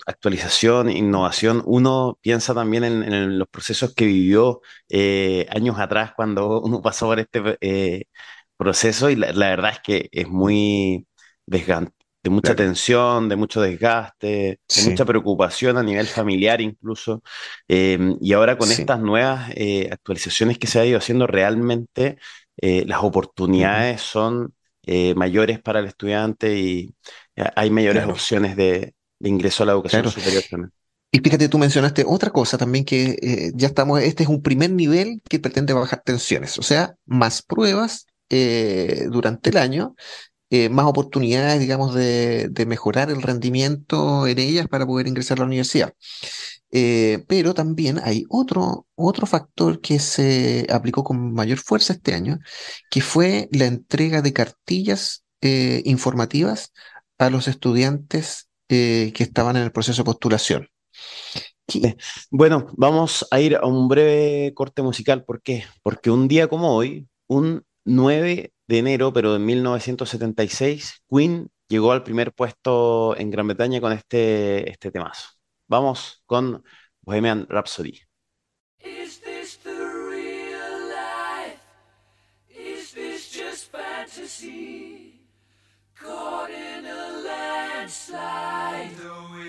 actualización, 0.06 0.90
innovación. 0.90 1.62
Uno 1.66 2.18
piensa 2.22 2.54
también 2.54 2.84
en, 2.84 3.38
los 3.38 3.48
procesos 3.48 3.94
que 3.94 4.06
vivió 4.06 4.62
años 5.50 5.80
atrás 5.80 6.14
cuando 6.16 6.62
uno 6.64 6.82
pasó 6.82 7.08
por 7.08 7.20
este 7.20 8.08
proceso 8.58 9.10
y 9.10 9.16
la, 9.16 9.32
verdad 9.32 9.72
es 9.72 9.80
que 9.80 10.10
es 10.12 10.28
muy 10.28 11.06
desgastante, 11.46 11.94
de 12.24 12.30
mucha 12.32 12.56
tensión, 12.56 13.30
de 13.30 13.36
mucho 13.36 13.62
desgaste, 13.62 14.60
de 14.76 14.90
mucha 14.90 15.06
preocupación 15.06 15.78
a 15.78 15.84
nivel 15.84 16.08
familiar 16.08 16.60
incluso. 16.60 17.22
y 17.68 18.34
ahora 18.34 18.58
con 18.58 18.72
estas 18.72 19.00
nuevas 19.00 19.52
actualizaciones 19.92 20.58
que 20.58 20.68
se 20.68 20.80
ha 20.80 20.86
ido 20.86 20.98
haciendo, 20.98 21.28
realmente 21.28 22.18
las 22.58 23.04
oportunidades 23.04 24.02
son 24.02 24.54
eh, 24.86 25.14
mayores 25.16 25.60
para 25.60 25.80
el 25.80 25.86
estudiante 25.86 26.58
y 26.58 26.96
hay 27.56 27.70
mayores 27.70 28.06
opciones 28.06 28.56
de, 28.56 28.94
ingreso 29.20 29.64
a 29.64 29.66
la 29.66 29.72
educación 29.74 30.10
superior 30.10 30.44
también. 30.50 30.72
Y 31.12 31.20
fíjate, 31.20 31.48
tú 31.48 31.58
mencionaste 31.58 32.04
otra 32.06 32.30
cosa 32.30 32.58
también 32.58 32.84
que 32.84 33.18
eh, 33.22 33.52
ya 33.56 33.68
estamos, 33.68 34.02
este 34.02 34.24
es 34.24 34.30
un 34.30 34.42
primer 34.42 34.72
nivel 34.72 35.22
que 35.30 35.40
pretende 35.40 35.74
bajar 35.74 36.02
tensiones, 36.04 36.60
o 36.60 36.62
sea, 36.62 36.96
más 37.06 37.42
pruebas 37.42 38.06
eh, 38.30 39.06
durante 39.10 39.50
el 39.50 39.58
año, 39.58 39.96
más 40.72 40.86
oportunidades, 40.86 41.60
digamos, 41.60 41.94
de, 41.94 42.48
de, 42.50 42.66
mejorar 42.66 43.10
el 43.10 43.22
rendimiento 43.22 44.26
en 44.26 44.40
ellas 44.40 44.70
para 44.70 44.86
poder 44.86 45.06
ingresar 45.06 45.38
a 45.38 45.42
la 45.42 45.48
universidad. 45.48 45.94
Eh, 46.78 47.24
pero 47.30 47.54
también 47.54 48.02
hay 48.04 48.26
otro, 48.28 48.86
otro 48.96 49.26
factor 49.26 49.80
que 49.80 49.98
se 49.98 50.68
aplicó 50.70 51.06
con 51.06 51.32
mayor 51.34 51.58
fuerza 51.58 51.94
este 51.94 52.14
año, 52.14 52.40
que 52.92 53.00
fue 53.00 53.48
la 53.54 53.66
entrega 53.66 54.22
de 54.22 54.34
cartillas 54.34 55.24
eh, 55.40 55.82
informativas 55.86 56.74
a 57.18 57.30
los 57.30 57.48
estudiantes 57.48 58.50
eh, 58.68 59.14
que 59.16 59.24
estaban 59.24 59.56
en 59.56 59.64
el 59.64 59.72
proceso 59.72 60.02
de 60.02 60.06
postulación. 60.06 60.68
Bueno, 62.30 62.68
vamos 62.76 63.26
a 63.32 63.40
ir 63.40 63.56
a 63.56 63.66
un 63.66 63.88
breve 63.88 64.54
corte 64.54 64.82
musical. 64.82 65.24
¿Por 65.24 65.42
qué? 65.42 65.64
Porque 65.82 66.12
un 66.12 66.28
día 66.28 66.50
como 66.50 66.76
hoy, 66.76 67.08
un 67.28 67.64
9 67.86 68.52
de 68.68 68.78
enero, 68.78 69.14
pero 69.14 69.32
de 69.34 69.40
1976, 69.40 71.04
Queen 71.10 71.50
llegó 71.70 71.94
al 71.94 72.04
primer 72.04 72.34
puesto 72.34 73.16
en 73.18 73.32
Gran 73.32 73.48
Bretaña 73.48 73.80
con 73.80 73.94
este, 73.94 74.70
este 74.70 74.92
temazo. 74.92 75.35
Vamos 75.68 76.24
con 76.26 76.64
Bohemian 77.02 77.48
Rhapsody. 77.50 78.02
Is 78.80 79.20
this 82.94 83.30
just 83.30 83.72
fantasy? 83.72 85.22
Caught 85.96 86.50
in 86.52 86.86
a 86.86 87.06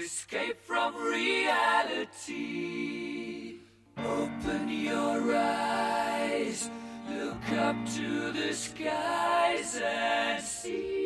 escape 0.06 0.60
from 0.60 0.94
reality. 0.96 2.36
Open 3.96 4.68
your 4.68 5.34
eyes, 5.34 6.70
look 7.08 7.52
up 7.52 7.76
to 7.94 8.32
the 8.32 8.52
skies 8.52 9.80
and 9.82 10.42
see. 10.42 11.05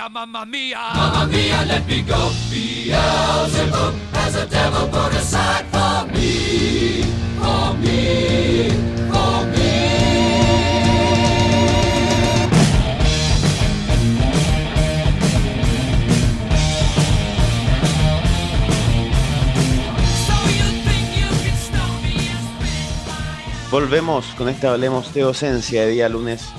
mia, 0.00 0.08
mamma 0.08 0.44
mia! 0.46 0.78
Mamma 0.94 1.26
mia, 1.26 1.64
let 1.66 1.86
me 1.86 2.02
go! 2.02 2.30
Beelzebub 2.50 3.94
has 4.12 4.34
a 4.36 4.46
devil 4.46 4.88
put 4.88 5.14
aside 5.14 5.66
for 5.66 6.06
me, 6.14 7.02
for 7.38 7.74
me, 7.74 8.70
for 9.10 9.46
me. 9.52 9.72
So 20.24 20.36
you 20.58 20.68
think 20.86 21.06
you 21.20 21.30
can 21.44 21.56
stop 21.56 22.02
me 22.02 22.16
and 22.32 22.44
spit 22.48 22.90
my 23.06 23.70
Volvemos 23.70 24.26
con 24.36 24.48
este 24.48 24.66
Hablemos 24.66 25.12
de 25.12 25.22
Docencia 25.22 25.82
de 25.82 25.90
día 25.90 26.08
lunes 26.08 26.52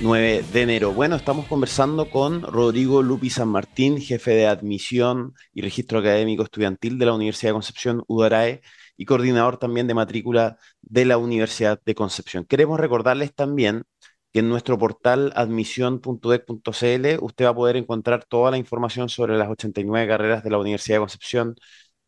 9 0.00 0.44
de 0.52 0.62
enero. 0.62 0.92
Bueno, 0.92 1.16
estamos 1.16 1.46
conversando 1.46 2.08
con 2.08 2.42
Rodrigo 2.42 3.02
Lupi 3.02 3.30
San 3.30 3.48
Martín, 3.48 4.00
jefe 4.00 4.30
de 4.30 4.46
admisión 4.46 5.34
y 5.52 5.60
registro 5.62 5.98
académico 5.98 6.44
estudiantil 6.44 6.98
de 6.98 7.06
la 7.06 7.14
Universidad 7.14 7.50
de 7.50 7.54
Concepción, 7.54 8.04
UDARAE, 8.06 8.62
y 8.96 9.04
coordinador 9.06 9.58
también 9.58 9.88
de 9.88 9.94
matrícula 9.94 10.58
de 10.82 11.04
la 11.04 11.18
Universidad 11.18 11.80
de 11.84 11.94
Concepción. 11.96 12.44
Queremos 12.44 12.78
recordarles 12.78 13.34
también 13.34 13.84
que 14.32 14.40
en 14.40 14.48
nuestro 14.48 14.78
portal 14.78 15.32
admisión.ec.cl 15.34 17.18
usted 17.20 17.44
va 17.44 17.48
a 17.50 17.54
poder 17.54 17.76
encontrar 17.76 18.24
toda 18.24 18.50
la 18.52 18.58
información 18.58 19.08
sobre 19.08 19.36
las 19.36 19.48
89 19.48 20.06
carreras 20.06 20.44
de 20.44 20.50
la 20.50 20.58
Universidad 20.58 20.96
de 20.96 21.00
Concepción, 21.00 21.56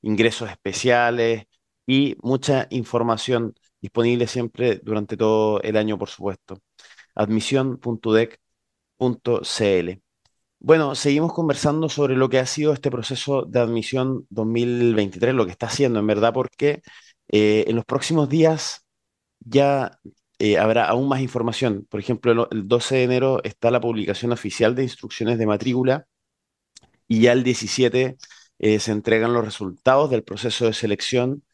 ingresos 0.02 0.48
especiales 0.50 1.44
y 1.86 2.16
mucha 2.22 2.68
información 2.70 3.54
disponible 3.80 4.26
siempre 4.28 4.80
durante 4.82 5.16
todo 5.16 5.60
el 5.62 5.76
año, 5.76 5.98
por 5.98 6.08
supuesto. 6.08 6.60
admisión.udec.cl. 7.14 10.00
Bueno, 10.58 10.94
seguimos 10.94 11.32
conversando 11.32 11.88
sobre 11.88 12.16
lo 12.16 12.28
que 12.28 12.38
ha 12.38 12.46
sido 12.46 12.72
este 12.72 12.90
proceso 12.90 13.42
de 13.44 13.60
admisión 13.60 14.26
2023, 14.30 15.34
lo 15.34 15.46
que 15.46 15.52
está 15.52 15.66
haciendo 15.66 16.00
en 16.00 16.06
verdad, 16.06 16.32
porque 16.34 16.82
eh, 17.28 17.64
en 17.66 17.76
los 17.76 17.84
próximos 17.86 18.28
días 18.28 18.84
ya 19.40 19.98
eh, 20.38 20.58
habrá 20.58 20.86
aún 20.86 21.08
más 21.08 21.20
información. 21.20 21.86
Por 21.90 22.00
ejemplo, 22.00 22.32
el, 22.32 22.58
el 22.58 22.68
12 22.68 22.96
de 22.96 23.02
enero 23.04 23.40
está 23.44 23.70
la 23.70 23.80
publicación 23.80 24.32
oficial 24.32 24.74
de 24.74 24.84
instrucciones 24.84 25.38
de 25.38 25.46
matrícula 25.46 26.06
y 27.08 27.20
ya 27.22 27.32
el 27.32 27.42
17 27.42 28.16
eh, 28.58 28.78
se 28.80 28.92
entregan 28.92 29.32
los 29.32 29.44
resultados 29.44 30.10
del 30.10 30.22
proceso 30.24 30.66
de 30.66 30.72
selección 30.74 31.44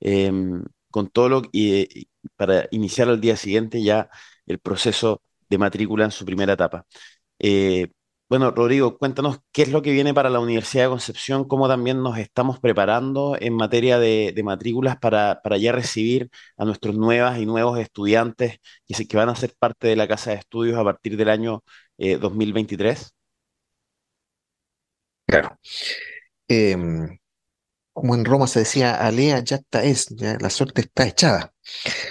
em, 0.00 0.64
con 0.90 1.08
todo 1.10 1.28
lo 1.28 1.42
y 1.52 2.08
para 2.36 2.68
iniciar 2.70 3.08
al 3.08 3.20
día 3.20 3.36
siguiente 3.36 3.82
ya 3.82 4.10
el 4.46 4.58
proceso 4.58 5.22
de 5.48 5.58
matrícula 5.58 6.04
en 6.04 6.10
su 6.10 6.24
primera 6.24 6.54
etapa. 6.54 6.86
Eh, 7.38 7.88
bueno, 8.28 8.50
Rodrigo, 8.50 8.98
cuéntanos 8.98 9.38
qué 9.52 9.62
es 9.62 9.70
lo 9.70 9.82
que 9.82 9.92
viene 9.92 10.12
para 10.12 10.30
la 10.30 10.40
Universidad 10.40 10.84
de 10.84 10.90
Concepción, 10.90 11.46
cómo 11.46 11.68
también 11.68 12.02
nos 12.02 12.18
estamos 12.18 12.58
preparando 12.58 13.36
en 13.40 13.54
materia 13.54 13.98
de, 14.00 14.34
matrículas 14.44 14.96
para, 14.98 15.40
para 15.42 15.58
ya 15.58 15.70
recibir 15.72 16.28
a 16.56 16.64
nuestros 16.64 16.96
nuevas 16.96 17.38
y 17.38 17.46
nuevos 17.46 17.78
estudiantes 17.78 18.58
que, 18.86 18.94
se- 18.94 19.06
van 19.16 19.28
a 19.28 19.36
ser 19.36 19.54
parte 19.58 19.86
de 19.88 19.96
la 19.96 20.08
Casa 20.08 20.30
de 20.30 20.36
Estudios 20.38 20.76
a 20.78 20.82
partir 20.84 21.16
del 21.16 21.28
año 21.28 21.62
eh, 21.98 22.18
2023. 22.18 23.14
Claro. 25.26 25.58
Em, 26.48 27.18
como 27.96 28.14
en 28.14 28.26
Roma 28.26 28.46
se 28.46 28.58
decía, 28.58 28.94
alea 28.94 29.42
jacta 29.44 29.82
es, 29.82 30.08
ya 30.10 30.36
la 30.38 30.50
suerte 30.50 30.82
está 30.82 31.06
echada. 31.06 31.54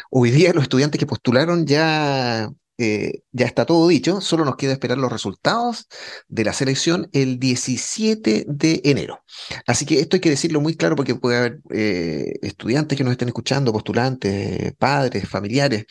Hoy 0.10 0.32
día 0.32 0.52
los 0.52 0.64
estudiantes 0.64 0.98
que 0.98 1.06
postularon 1.06 1.68
ya, 1.68 2.50
eh, 2.80 3.22
ya 3.32 3.46
está 3.46 3.68
todo 3.68 3.88
dicho, 3.88 4.20
solo 4.20 4.46
nos 4.46 4.56
queda 4.56 4.72
esperar 4.74 4.98
los 4.98 5.12
resultados 5.12 5.88
de 6.28 6.44
la 6.44 6.54
selección 6.54 7.08
el 7.14 7.38
17 7.38 8.46
de 8.48 8.82
enero. 8.84 9.24
Así 9.68 9.86
que 9.86 10.00
esto 10.00 10.16
hay 10.16 10.22
que 10.22 10.32
decirlo 10.32 10.60
muy 10.60 10.76
claro 10.76 10.96
porque 10.96 11.14
puede 11.14 11.38
haber 11.38 11.60
eh, 11.72 12.34
estudiantes 12.42 12.98
que 12.98 13.04
nos 13.04 13.12
estén 13.12 13.28
escuchando, 13.28 13.72
postulantes, 13.72 14.74
padres, 14.80 15.30
familiares. 15.30 15.86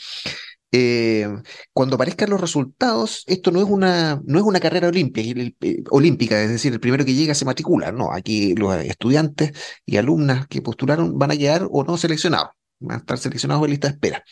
Eh, 0.77 1.29
cuando 1.73 1.95
aparezcan 1.95 2.31
los 2.31 2.41
resultados, 2.41 3.23
esto 3.29 3.53
no 3.53 3.61
es 3.61 3.67
una, 3.69 4.21
no 4.25 4.39
es 4.41 4.45
una 4.45 4.59
carrera 4.59 4.89
el- 4.89 5.55
olímpica, 5.91 6.43
es 6.43 6.51
decir, 6.51 6.73
el 6.73 6.81
primero 6.81 7.05
que 7.05 7.15
llega 7.15 7.33
se 7.35 7.45
matricula. 7.45 7.93
No, 7.93 8.13
aquí 8.13 8.55
los 8.57 8.75
estudiantes 8.85 9.53
y 9.87 9.99
alumnas 9.99 10.49
que 10.49 10.63
postularon 10.63 11.17
van 11.17 11.31
a 11.31 11.37
quedar 11.37 11.69
o 11.71 11.85
no 11.85 11.97
seleccionados, 11.97 12.51
van 12.81 12.97
a 12.97 13.01
estar 13.01 13.19
seleccionados 13.19 13.63
en 13.65 13.71
lista 13.71 13.87
de 13.89 13.93
espera. 13.95 14.25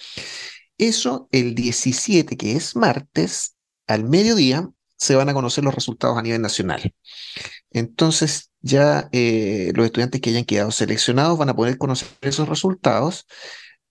Eso 0.79 1.29
el 1.31 1.55
17, 1.55 2.37
que 2.37 2.57
es 2.57 2.75
martes, 2.75 3.55
al 3.87 4.05
mediodía, 4.09 4.69
se 4.97 5.15
van 5.15 5.29
a 5.29 5.35
conocer 5.35 5.63
los 5.63 5.75
resultados 5.75 6.19
a 6.19 6.23
nivel 6.23 6.43
nacional. 6.43 6.93
Entonces, 7.71 8.51
ya 8.61 9.09
eh, 9.13 9.73
los 9.77 9.87
estudiantes 9.87 10.21
que 10.21 10.31
hayan 10.31 10.45
quedado 10.45 10.73
seleccionados 10.73 11.39
van 11.39 11.51
a 11.51 11.57
poder 11.57 11.79
conocer 11.79 12.09
esos 12.23 12.49
resultados, 12.49 13.27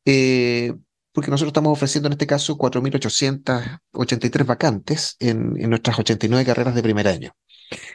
eh, 0.05 0.73
porque 1.11 1.31
nosotros 1.31 1.49
estamos 1.49 1.73
ofreciendo 1.73 2.07
en 2.07 2.13
este 2.13 2.27
caso 2.27 2.57
4.883 2.57 4.45
vacantes 4.45 5.15
en, 5.19 5.53
nuestras 5.69 5.99
89 5.99 6.45
carreras 6.45 6.75
de 6.75 6.83
primer 6.83 7.07
año. 7.07 7.35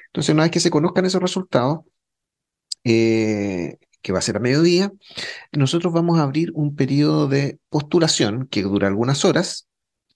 Entonces, 0.06 0.32
una 0.32 0.44
vez 0.44 0.52
que 0.52 0.60
se 0.60 0.70
conozcan 0.70 1.04
esos 1.04 1.22
resultados, 1.22 1.80
eh, 2.84 3.78
que 4.02 4.12
va 4.12 4.18
a 4.20 4.22
ser 4.22 4.36
a 4.36 4.40
mediodía, 4.40 4.92
nosotros 5.52 5.92
vamos 5.92 6.18
a 6.18 6.22
abrir 6.22 6.52
un 6.54 6.76
periodo 6.76 7.28
de 7.28 7.58
postulación 7.68 8.46
que 8.48 8.62
dura 8.62 8.88
algunas 8.88 9.24
horas, 9.24 9.68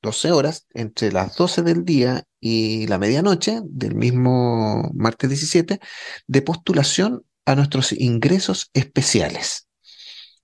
12 0.03 0.33
horas, 0.33 0.67
entre 0.73 1.13
las 1.13 1.37
12 1.37 1.63
del 1.63 1.85
día 1.85 2.25
y 2.39 2.87
la 2.87 2.99
medianoche 2.99 3.61
del 3.65 3.95
mismo 3.95 4.91
martes 4.95 5.29
17, 5.29 5.81
de 6.27 6.43
postulación 6.43 7.25
a 7.45 7.55
nuestros 7.55 7.93
ingresos 7.93 8.71
especiales. 8.73 9.70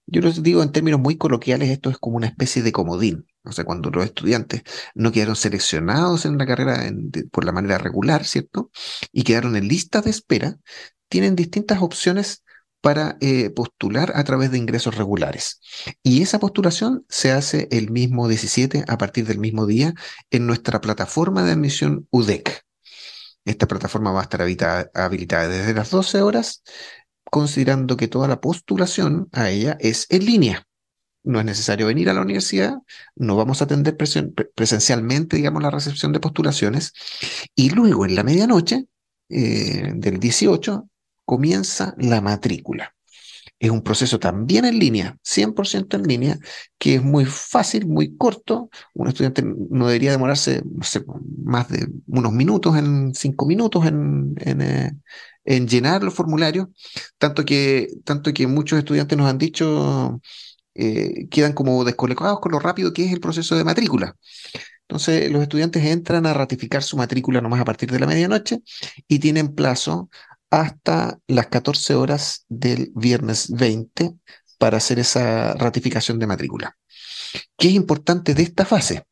Yo 0.07 0.21
les 0.21 0.43
digo 0.43 0.63
en 0.63 0.73
términos 0.73 1.01
muy 1.01 1.17
coloquiales, 1.17 1.71
esto 1.71 1.91
es 1.91 1.99
como 1.99 2.17
una 2.17 2.29
especie 2.29 2.63
de 2.63 2.73
comodín. 2.73 3.27
O 3.45 3.53
sea, 3.53 3.65
cuando 3.65 3.91
los 3.91 4.05
estudiantes 4.05 4.63
no 4.95 5.13
quedaron 5.13 5.37
seleccionados 5.37 6.27
en 6.27 6.39
la 6.39 6.47
carrera 6.47 6.89
por 7.31 7.45
la 7.45 7.53
manera 7.53 7.79
regular, 7.79 8.25
¿cierto? 8.25 8.71
Y 9.13 9.23
quedaron 9.25 9.57
en 9.57 9.69
lista 9.69 10.03
de 10.03 10.11
espera, 10.11 10.59
tienen 11.09 11.37
distintas 11.37 11.83
opciones 11.83 12.45
para 12.81 13.17
eh, 13.21 13.51
postular 13.51 14.13
a 14.15 14.23
través 14.23 14.53
de 14.53 14.59
ingresos 14.59 14.97
regulares. 14.97 15.61
Y 16.05 16.23
esa 16.23 16.39
postulación 16.39 17.05
se 17.09 17.33
hace 17.33 17.67
el 17.73 17.91
mismo 17.91 18.29
17 18.29 18.85
a 18.87 18.99
partir 18.99 19.27
del 19.27 19.39
mismo 19.39 19.67
día 19.67 19.95
en 20.31 20.47
nuestra 20.47 20.81
plataforma 20.81 21.43
de 21.43 21.53
admisión 21.53 22.07
UDEC. 22.11 22.65
Esta 23.45 23.67
plataforma 23.67 24.13
va 24.13 24.21
a 24.21 24.23
estar 24.25 24.43
habilitada 24.43 25.49
desde 25.49 25.75
las 25.75 25.91
12 25.91 26.23
horas, 26.23 26.63
considerando 27.39 27.97
que 27.97 28.09
toda 28.09 28.29
la 28.29 28.41
postulación 28.41 29.29
a 29.33 29.51
ella 29.51 29.77
es 29.81 30.07
en 30.11 30.25
línea. 30.27 30.65
No 31.25 31.41
es 31.41 31.47
necesario 31.47 31.87
venir 31.89 32.09
a 32.11 32.15
la 32.15 32.23
universidad, 32.23 32.75
no 33.17 33.37
vamos 33.37 33.61
a 33.61 33.65
atender 33.67 33.97
presen- 33.97 34.35
pre- 34.35 34.51
presencialmente, 34.55 35.37
digamos, 35.37 35.63
la 35.63 35.71
recepción 35.71 36.13
de 36.13 36.21
postulaciones. 36.21 36.93
Y 37.55 37.71
luego 37.71 38.07
en 38.07 38.15
la 38.17 38.25
medianoche 38.25 38.87
eh, 39.29 39.93
del 39.97 40.21
18 40.21 40.89
comienza 41.25 41.95
la 41.99 42.21
matrícula. 42.21 42.95
Es 43.59 43.71
un 43.71 43.83
proceso 43.83 44.19
también 44.19 44.65
en 44.67 44.79
línea, 44.79 45.17
100% 45.23 45.97
en 45.97 46.05
línea, 46.05 46.39
que 46.79 46.97
es 46.97 47.03
muy 47.03 47.25
fácil, 47.25 47.87
muy 47.87 48.17
corto. 48.17 48.71
Un 48.95 49.09
estudiante 49.09 49.43
no 49.45 49.87
debería 49.89 50.11
demorarse, 50.11 50.63
más 51.45 51.69
de 51.69 51.89
unos 52.07 52.33
minutos, 52.33 52.77
en 52.77 53.15
cinco 53.15 53.47
minutos, 53.47 53.87
en, 53.87 54.35
en, 54.41 54.61
eh, 54.61 54.93
en 55.47 55.69
llenar 55.69 56.03
los 56.03 56.15
formularios. 56.15 56.69
Tanto 57.19 57.45
que, 57.45 57.89
tanto 58.05 58.33
que 58.35 58.47
muchos 58.47 58.79
estudiantes 58.79 59.17
nos 59.17 59.29
han 59.31 59.39
dicho, 59.39 60.21
eh, 60.75 61.29
quedan 61.31 61.55
como 61.55 61.85
descolocados 61.85 62.41
con 62.41 62.53
lo 62.53 62.59
rápido 62.59 62.93
que 62.93 63.07
es 63.07 63.13
el 63.13 63.21
proceso 63.21 63.57
de 63.57 63.65
matrícula. 63.65 64.17
Entonces, 64.83 65.31
los 65.31 65.43
estudiantes 65.43 65.85
entran 65.85 66.27
a 66.27 66.35
ratificar 66.35 66.83
su 66.83 66.97
matrícula 66.97 67.41
nomás 67.41 67.61
a 67.61 67.65
partir 67.65 67.91
de 67.91 67.99
la 67.99 68.07
medianoche 68.07 68.61
y 69.09 69.19
tienen 69.19 69.55
plazo 69.55 70.11
hasta 70.51 71.19
las 71.27 71.49
14 71.49 71.95
horas 71.95 72.45
del 72.49 72.93
viernes 72.95 73.51
20 73.51 74.15
para 74.59 74.77
hacer 74.79 74.99
esa 74.99 75.55
ratificación 75.55 76.19
de 76.19 76.27
matrícula. 76.27 76.77
¿Qué 77.59 77.69
es 77.69 77.75
importante 77.75 78.35
de 78.35 78.43
esta 78.43 78.65
fase? 78.65 79.05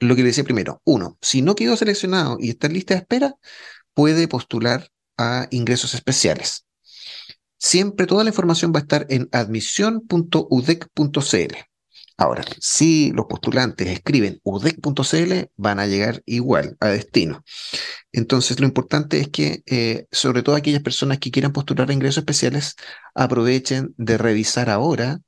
Lo 0.00 0.16
que 0.16 0.24
decía 0.24 0.44
primero, 0.44 0.82
uno, 0.84 1.18
si 1.20 1.40
no 1.40 1.54
quedó 1.54 1.76
seleccionado 1.76 2.36
y 2.40 2.50
está 2.50 2.66
en 2.66 2.74
lista 2.74 2.94
de 2.94 3.00
espera, 3.00 3.34
puede 3.94 4.26
postular 4.28 4.88
a 5.16 5.46
ingresos 5.50 5.94
especiales. 5.94 6.66
Siempre 7.58 8.06
toda 8.06 8.24
la 8.24 8.30
información 8.30 8.72
va 8.74 8.80
a 8.80 8.82
estar 8.82 9.06
en 9.08 9.28
admisión.udec.cl. 9.32 11.54
Ahora, 12.16 12.44
si 12.60 13.10
los 13.12 13.26
postulantes 13.26 13.88
escriben 13.88 14.40
udec.cl, 14.44 15.50
van 15.56 15.80
a 15.80 15.86
llegar 15.86 16.22
igual 16.26 16.76
a 16.78 16.88
destino. 16.88 17.42
Entonces, 18.12 18.60
lo 18.60 18.66
importante 18.66 19.18
es 19.18 19.28
que, 19.28 19.62
eh, 19.66 20.06
sobre 20.12 20.42
todo 20.42 20.54
aquellas 20.54 20.82
personas 20.82 21.18
que 21.18 21.32
quieran 21.32 21.52
postular 21.52 21.90
a 21.90 21.92
ingresos 21.92 22.18
especiales, 22.18 22.76
aprovechen 23.14 23.94
de 23.96 24.18
revisar 24.18 24.70
ahora 24.70 25.20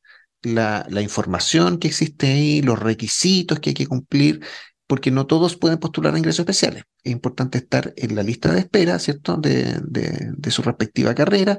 la, 0.42 0.86
la 0.88 1.00
información 1.00 1.78
que 1.78 1.88
existe 1.88 2.28
ahí, 2.28 2.62
los 2.62 2.78
requisitos 2.78 3.58
que 3.58 3.70
hay 3.70 3.74
que 3.74 3.88
cumplir, 3.88 4.40
porque 4.86 5.10
no 5.10 5.26
todos 5.26 5.56
pueden 5.56 5.78
postular 5.78 6.14
a 6.14 6.18
ingresos 6.18 6.40
especiales. 6.40 6.84
Es 7.02 7.12
importante 7.12 7.58
estar 7.58 7.92
en 7.96 8.14
la 8.14 8.22
lista 8.22 8.52
de 8.52 8.60
espera, 8.60 8.98
¿cierto?, 8.98 9.36
de, 9.36 9.80
de, 9.82 10.32
de 10.36 10.50
su 10.50 10.62
respectiva 10.62 11.14
carrera 11.14 11.58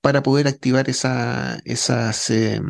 para 0.00 0.22
poder 0.22 0.48
activar 0.48 0.88
esa, 0.90 1.60
esas, 1.64 2.30
eh, 2.30 2.60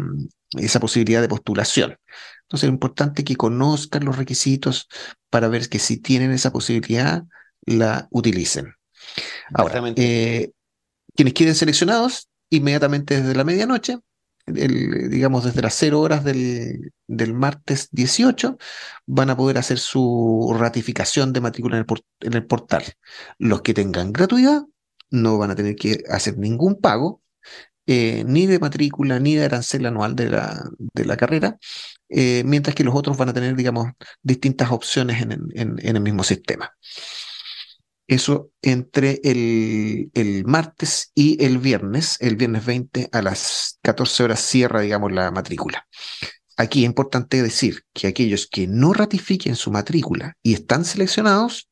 esa 0.52 0.80
posibilidad 0.80 1.22
de 1.22 1.28
postulación. 1.28 1.96
Entonces, 2.42 2.68
es 2.68 2.72
importante 2.72 3.24
que 3.24 3.36
conozcan 3.36 4.04
los 4.04 4.16
requisitos 4.16 4.88
para 5.30 5.48
ver 5.48 5.68
que 5.68 5.78
si 5.78 5.96
tienen 5.96 6.30
esa 6.30 6.52
posibilidad, 6.52 7.24
la 7.64 8.06
utilicen. 8.10 8.74
Ahora, 9.54 9.82
eh, 9.96 10.50
quienes 11.14 11.34
queden 11.34 11.54
seleccionados, 11.54 12.28
inmediatamente 12.50 13.20
desde 13.20 13.34
la 13.34 13.44
medianoche, 13.44 13.98
digamos 14.46 15.44
desde 15.44 15.62
las 15.62 15.74
0 15.74 16.00
horas 16.00 16.24
del, 16.24 16.92
del, 17.06 17.34
martes 17.34 17.88
18, 17.92 18.56
van 19.06 19.30
a 19.30 19.36
poder 19.36 19.58
hacer 19.58 19.78
su 19.78 20.54
ratificación 20.56 21.32
de 21.32 21.40
matrícula 21.40 21.76
en 21.78 21.86
el, 21.88 22.02
en 22.20 22.34
el 22.34 22.46
portal. 22.46 22.84
Los 23.38 23.62
que 23.62 23.74
tengan 23.74 24.12
gratuidad 24.12 24.62
no 25.10 25.38
van 25.38 25.50
a 25.50 25.56
tener 25.56 25.76
que 25.76 26.02
hacer 26.08 26.38
ningún 26.38 26.80
pago, 26.80 27.22
eh, 27.86 28.24
ni 28.26 28.46
de 28.46 28.58
matrícula, 28.58 29.20
ni 29.20 29.36
de 29.36 29.44
arancel 29.44 29.86
anual 29.86 30.16
de 30.16 30.30
la, 30.30 30.64
de 30.78 31.04
la 31.04 31.16
carrera, 31.16 31.58
eh, 32.08 32.42
mientras 32.44 32.74
que 32.74 32.84
los 32.84 32.94
otros 32.94 33.16
van 33.16 33.28
a 33.28 33.32
tener, 33.32 33.54
digamos, 33.54 33.88
distintas 34.22 34.70
opciones 34.72 35.22
en, 35.22 35.32
en, 35.32 35.76
en 35.78 35.96
el 35.96 36.02
mismo 36.02 36.24
sistema. 36.24 36.72
Eso 38.06 38.50
entre 38.62 39.20
el, 39.24 40.10
el, 40.14 40.44
martes 40.44 41.10
y 41.14 41.42
el 41.44 41.58
viernes, 41.58 42.16
el 42.20 42.36
viernes 42.36 42.64
20 42.64 43.08
a 43.10 43.22
las 43.22 43.78
14 43.82 44.24
horas 44.24 44.40
cierra, 44.40 44.80
digamos, 44.80 45.12
la 45.12 45.30
matrícula. 45.32 45.86
Aquí 46.56 46.84
es 46.84 46.86
importante 46.86 47.42
decir 47.42 47.82
que 47.92 48.06
aquellos 48.06 48.46
que 48.46 48.66
no 48.66 48.92
ratifiquen 48.92 49.56
su 49.56 49.70
matrícula 49.70 50.36
y 50.42 50.54
están 50.54 50.84
seleccionados 50.84 51.68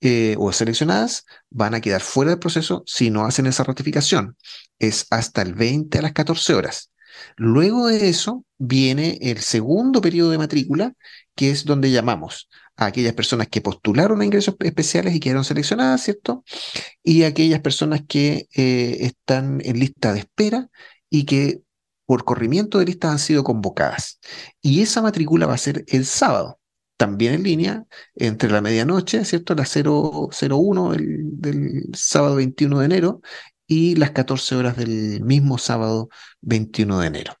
eh, 0.00 0.36
o 0.38 0.52
seleccionadas 0.52 1.24
van 1.48 1.74
a 1.74 1.80
quedar 1.80 2.02
fuera 2.02 2.30
del 2.32 2.38
proceso 2.38 2.82
si 2.86 3.10
no 3.10 3.24
hacen 3.24 3.46
esa 3.46 3.64
ratificación. 3.64 4.36
Es 4.78 5.06
hasta 5.10 5.42
el 5.42 5.54
20 5.54 5.98
a 5.98 6.02
las 6.02 6.12
14 6.12 6.54
horas. 6.54 6.90
Luego 7.36 7.88
de 7.88 8.08
eso 8.08 8.44
viene 8.58 9.18
el 9.22 9.38
segundo 9.40 10.00
periodo 10.00 10.30
de 10.30 10.38
matrícula, 10.38 10.94
que 11.34 11.50
es 11.50 11.64
donde 11.64 11.90
llamamos 11.90 12.48
a 12.76 12.86
aquellas 12.86 13.14
personas 13.14 13.48
que 13.48 13.60
postularon 13.60 14.20
a 14.20 14.24
ingresos 14.24 14.56
especiales 14.60 15.14
y 15.14 15.20
quedaron 15.20 15.44
seleccionadas, 15.44 16.02
¿cierto? 16.02 16.44
Y 17.02 17.24
aquellas 17.24 17.60
personas 17.60 18.02
que 18.08 18.48
eh, 18.54 18.98
están 19.00 19.60
en 19.64 19.78
lista 19.78 20.12
de 20.12 20.20
espera 20.20 20.68
y 21.10 21.24
que 21.24 21.62
por 22.06 22.24
corrimiento 22.24 22.78
de 22.78 22.86
listas 22.86 23.12
han 23.12 23.18
sido 23.18 23.44
convocadas. 23.44 24.20
Y 24.60 24.82
esa 24.82 25.02
matrícula 25.02 25.46
va 25.46 25.54
a 25.54 25.58
ser 25.58 25.84
el 25.88 26.04
sábado, 26.06 26.60
también 26.96 27.34
en 27.34 27.42
línea, 27.42 27.84
entre 28.14 28.50
la 28.50 28.60
medianoche, 28.60 29.24
¿cierto? 29.24 29.54
La 29.54 29.64
001 29.64 30.92
del, 30.92 31.40
del 31.40 31.84
sábado 31.94 32.36
21 32.36 32.78
de 32.80 32.84
enero 32.86 33.20
y 33.66 33.96
las 33.96 34.10
14 34.10 34.56
horas 34.56 34.76
del 34.76 35.22
mismo 35.22 35.58
sábado 35.58 36.08
21 36.42 37.00
de 37.00 37.06
enero. 37.06 37.34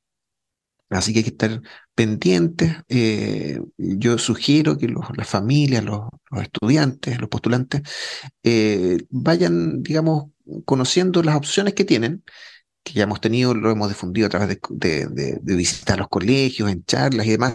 Así 0.90 1.12
que 1.12 1.20
hay 1.20 1.24
que 1.24 1.30
estar 1.30 1.62
pendientes. 1.94 2.76
Eh, 2.88 3.60
yo 3.76 4.18
sugiero 4.18 4.78
que 4.78 4.88
los, 4.88 5.04
las 5.16 5.28
familias, 5.28 5.84
los, 5.84 6.02
los, 6.30 6.42
estudiantes, 6.42 7.20
los 7.20 7.28
postulantes, 7.28 7.82
eh, 8.42 8.98
vayan, 9.10 9.82
digamos, 9.82 10.30
conociendo 10.64 11.22
las 11.22 11.36
opciones 11.36 11.74
que 11.74 11.84
tienen, 11.84 12.24
que 12.82 12.94
ya 12.94 13.04
hemos 13.04 13.20
tenido, 13.20 13.54
lo 13.54 13.70
hemos 13.70 13.88
difundido 13.88 14.26
a 14.26 14.30
través 14.30 14.48
de, 14.48 14.60
de, 14.70 15.06
de, 15.06 15.38
de 15.40 15.56
visitar 15.56 15.98
los 15.98 16.08
colegios, 16.08 16.70
en 16.70 16.84
charlas 16.84 17.26
y 17.26 17.30
demás, 17.30 17.54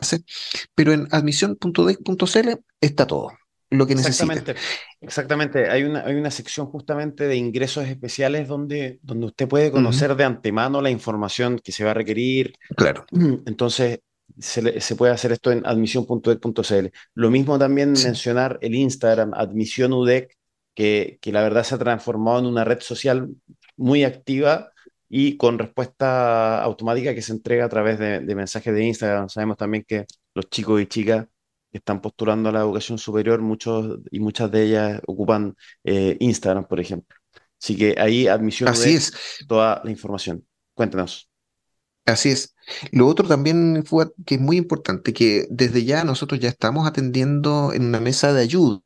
pero 0.74 0.94
en 0.94 1.08
admisión.dec.cl 1.12 2.50
está 2.80 3.06
todo 3.06 3.32
lo 3.70 3.86
que 3.86 3.94
exactamente, 3.94 4.56
Exactamente, 5.02 5.70
hay 5.70 5.84
una, 5.84 6.02
hay 6.02 6.16
una 6.16 6.32
sección 6.32 6.68
justamente 6.68 7.28
de 7.28 7.36
ingresos 7.36 7.86
especiales 7.86 8.48
donde, 8.48 9.00
donde 9.02 9.28
usted 9.28 9.48
puede 9.48 9.72
conocer 9.72 10.12
uh 10.12 10.14
-huh. 10.14 10.18
de 10.18 10.24
antemano 10.24 10.82
la 10.82 10.90
información 10.90 11.60
que 11.60 11.72
se 11.72 11.84
va 11.84 11.92
a 11.92 11.94
requerir. 11.94 12.54
Claro. 12.76 13.06
Entonces, 13.46 14.00
se, 14.40 14.62
le, 14.62 14.82
se 14.82 14.96
puede 14.96 15.14
hacer 15.14 15.32
esto 15.32 15.52
en 15.52 15.66
admisión.udec.cl. 15.66 16.88
Lo 17.16 17.32
mismo 17.32 17.58
también 17.58 17.96
sí. 17.96 18.06
mencionar 18.06 18.58
el 18.62 18.76
Instagram, 18.76 19.34
admisionudec, 19.34 20.36
que, 20.74 21.18
que 21.22 21.32
la 21.32 21.42
verdad 21.42 21.64
se 21.64 21.76
ha 21.76 21.80
transformado 21.80 22.40
en 22.40 22.46
una 22.46 22.64
red 22.64 22.80
social 22.82 23.30
muy 23.76 24.04
activa 24.04 24.72
y 25.10 25.38
con 25.38 25.58
respuesta 25.58 26.62
automática 26.62 27.16
que 27.16 27.22
se 27.22 27.32
entrega 27.32 27.66
a 27.66 27.70
través 27.70 27.98
de, 27.98 28.20
de 28.20 28.36
mensajes 28.36 28.74
de 28.74 28.84
Instagram. 28.84 29.30
Sabemos 29.30 29.58
también 29.58 29.84
que 29.88 30.06
los 30.34 30.50
chicos 30.50 30.82
y 30.82 30.86
chicas 30.88 31.26
están 31.72 32.02
postulando 32.02 32.50
a 32.50 32.52
la 32.52 32.60
educación 32.60 32.98
superior, 32.98 33.42
muchos 33.42 34.00
y 34.12 34.20
muchas 34.20 34.52
de 34.52 34.64
ellas 34.64 35.02
ocupan 35.08 35.56
eh, 35.84 36.18
Instagram, 36.20 36.68
por 36.68 36.80
ejemplo. 36.80 37.16
Así 37.60 37.76
que 37.76 37.96
ahí 37.98 38.28
admisión 38.28 38.70
Así 38.70 38.96
es. 38.96 39.14
toda 39.48 39.82
la 39.84 39.92
información. 39.92 40.46
Cuéntanos. 40.74 41.30
Así 42.08 42.30
es. 42.30 42.56
Lo 42.92 43.08
otro 43.08 43.28
también 43.28 43.84
fue 43.86 44.08
que 44.26 44.36
es 44.36 44.42
muy 44.42 44.58
importante, 44.58 45.14
que 45.14 45.46
desde 45.50 45.84
ya 45.84 46.06
nosotros 46.06 46.40
ya 46.40 46.50
estamos 46.50 46.88
atendiendo 46.88 47.74
en 47.74 47.86
una 47.86 48.00
mesa 48.00 48.34
de 48.34 48.42
ayuda 48.44 48.82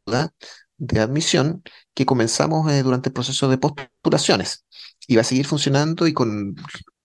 de 0.77 0.99
admisión 0.99 1.62
que 1.93 2.05
comenzamos 2.07 2.71
eh, 2.71 2.81
durante 2.84 3.10
el 3.10 3.13
proceso 3.13 3.49
de 3.49 3.60
postulaciones 3.60 4.65
y 5.07 5.15
va 5.15 5.21
a 5.21 5.25
seguir 5.25 5.45
funcionando 5.45 6.07
y 6.07 6.13
con 6.13 6.55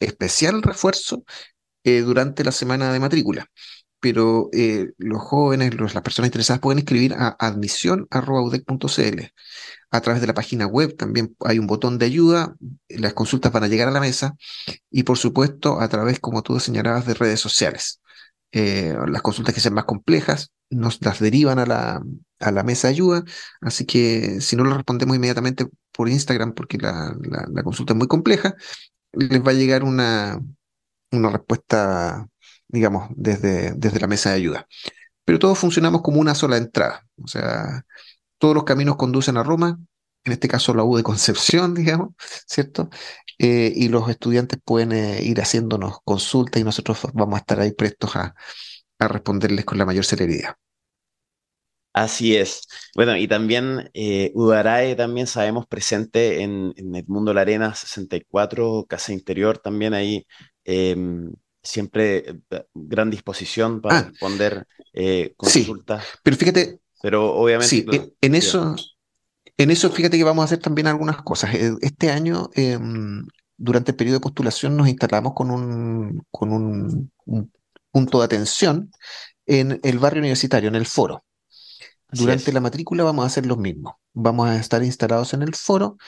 especial 0.00 0.62
refuerzo 0.62 1.24
eh, 1.84 2.00
durante 2.02 2.44
la 2.44 2.52
semana 2.52 2.92
de 2.92 3.00
matrícula 3.00 3.46
pero 4.06 4.50
eh, 4.52 4.92
los 4.98 5.20
jóvenes, 5.20 5.74
las 5.74 6.00
personas 6.00 6.28
interesadas 6.28 6.60
pueden 6.60 6.78
escribir 6.78 7.12
a 7.14 7.34
admisión.udec.cl. 7.40 9.20
A 9.90 10.00
través 10.00 10.20
de 10.20 10.28
la 10.28 10.34
página 10.34 10.68
web 10.68 10.96
también 10.96 11.34
hay 11.40 11.58
un 11.58 11.66
botón 11.66 11.98
de 11.98 12.06
ayuda, 12.06 12.54
las 12.88 13.14
consultas 13.14 13.50
van 13.50 13.64
a 13.64 13.66
llegar 13.66 13.88
a 13.88 13.90
la 13.90 13.98
mesa 13.98 14.36
y 14.92 15.02
por 15.02 15.18
supuesto 15.18 15.80
a 15.80 15.88
través, 15.88 16.20
como 16.20 16.44
tú 16.44 16.60
señalabas, 16.60 17.04
de 17.04 17.14
redes 17.14 17.40
sociales. 17.40 18.00
Eh, 18.52 18.96
las 19.08 19.22
consultas 19.22 19.52
que 19.52 19.60
sean 19.60 19.74
más 19.74 19.86
complejas 19.86 20.52
nos 20.70 21.04
las 21.04 21.18
derivan 21.18 21.58
a 21.58 21.66
la, 21.66 22.00
a 22.38 22.52
la 22.52 22.62
mesa 22.62 22.86
de 22.86 22.94
ayuda, 22.94 23.24
así 23.60 23.86
que 23.86 24.40
si 24.40 24.54
no 24.54 24.62
lo 24.62 24.76
respondemos 24.76 25.16
inmediatamente 25.16 25.66
por 25.90 26.08
Instagram 26.08 26.54
porque 26.54 26.78
la, 26.78 27.12
la, 27.22 27.44
la 27.52 27.62
consulta 27.64 27.92
es 27.92 27.96
muy 27.98 28.06
compleja, 28.06 28.54
les 29.10 29.42
va 29.42 29.50
a 29.50 29.54
llegar 29.54 29.82
una, 29.82 30.40
una 31.10 31.30
respuesta 31.30 32.28
digamos, 32.68 33.08
desde, 33.16 33.72
desde 33.76 34.00
la 34.00 34.06
mesa 34.08 34.30
de 34.30 34.36
ayuda. 34.36 34.68
Pero 35.24 35.38
todos 35.38 35.58
funcionamos 35.58 36.02
como 36.02 36.20
una 36.20 36.34
sola 36.34 36.56
entrada. 36.58 37.06
O 37.22 37.28
sea, 37.28 37.84
todos 38.38 38.54
los 38.54 38.64
caminos 38.64 38.96
conducen 38.96 39.36
a 39.36 39.42
Roma, 39.44 39.78
en 40.24 40.32
este 40.32 40.48
caso 40.48 40.74
la 40.74 40.84
U 40.84 40.96
de 40.96 41.02
Concepción, 41.04 41.74
digamos, 41.76 42.10
¿cierto? 42.46 42.90
Eh, 43.38 43.72
y 43.76 43.88
los 43.88 44.08
estudiantes 44.10 44.58
pueden 44.64 44.92
eh, 44.92 45.22
ir 45.24 45.40
haciéndonos 45.40 45.98
consultas 46.04 46.60
y 46.60 46.64
nosotros 46.64 47.00
vamos 47.14 47.36
a 47.36 47.40
estar 47.40 47.60
ahí 47.60 47.72
prestos 47.72 48.16
a, 48.16 48.34
a 49.00 49.08
responderles 49.08 49.64
con 49.64 49.78
la 49.78 49.86
mayor 49.86 50.04
celeridad. 50.04 50.56
Así 51.92 52.36
es. 52.36 52.62
Bueno, 52.94 53.16
y 53.16 53.26
también 53.26 53.90
eh, 53.94 54.30
Udarae 54.34 54.94
también 54.96 55.26
sabemos 55.26 55.66
presente 55.66 56.42
en, 56.42 56.74
en 56.76 56.94
Edmundo 56.94 57.32
La 57.32 57.40
Arena 57.40 57.74
64, 57.74 58.84
Casa 58.86 59.12
Interior, 59.14 59.58
también 59.58 59.94
ahí 59.94 60.26
eh, 60.64 60.94
siempre 61.66 62.40
gran 62.74 63.10
disposición 63.10 63.80
para 63.80 63.98
ah, 63.98 64.02
responder 64.10 64.66
eh, 64.92 65.34
consultas. 65.36 66.02
Sí, 66.04 66.18
pero 66.22 66.36
fíjate, 66.36 66.80
pero 67.02 67.34
obviamente 67.34 67.68
sí, 67.68 67.86
en, 67.90 68.12
en 68.20 68.34
eso, 68.34 68.76
en 69.56 69.70
eso 69.70 69.90
fíjate 69.90 70.16
que 70.16 70.24
vamos 70.24 70.42
a 70.42 70.46
hacer 70.46 70.58
también 70.58 70.86
algunas 70.86 71.22
cosas. 71.22 71.54
Este 71.80 72.10
año, 72.10 72.50
eh, 72.54 72.78
durante 73.56 73.90
el 73.90 73.96
periodo 73.96 74.18
de 74.18 74.22
postulación, 74.22 74.76
nos 74.76 74.88
instalamos 74.88 75.34
con 75.34 75.50
un, 75.50 76.22
con 76.30 76.52
un, 76.52 77.10
un 77.24 77.52
punto 77.90 78.18
de 78.18 78.24
atención 78.24 78.90
en 79.46 79.80
el 79.82 79.98
barrio 79.98 80.20
universitario, 80.20 80.68
en 80.68 80.74
el 80.74 80.86
foro. 80.86 81.24
Durante 82.10 82.52
la 82.52 82.60
matrícula 82.60 83.04
vamos 83.04 83.24
a 83.24 83.26
hacer 83.26 83.46
lo 83.46 83.56
mismo. 83.56 83.98
Vamos 84.12 84.48
a 84.48 84.56
estar 84.56 84.82
instalados 84.82 85.34
en 85.34 85.42
el 85.42 85.54
foro, 85.54 85.98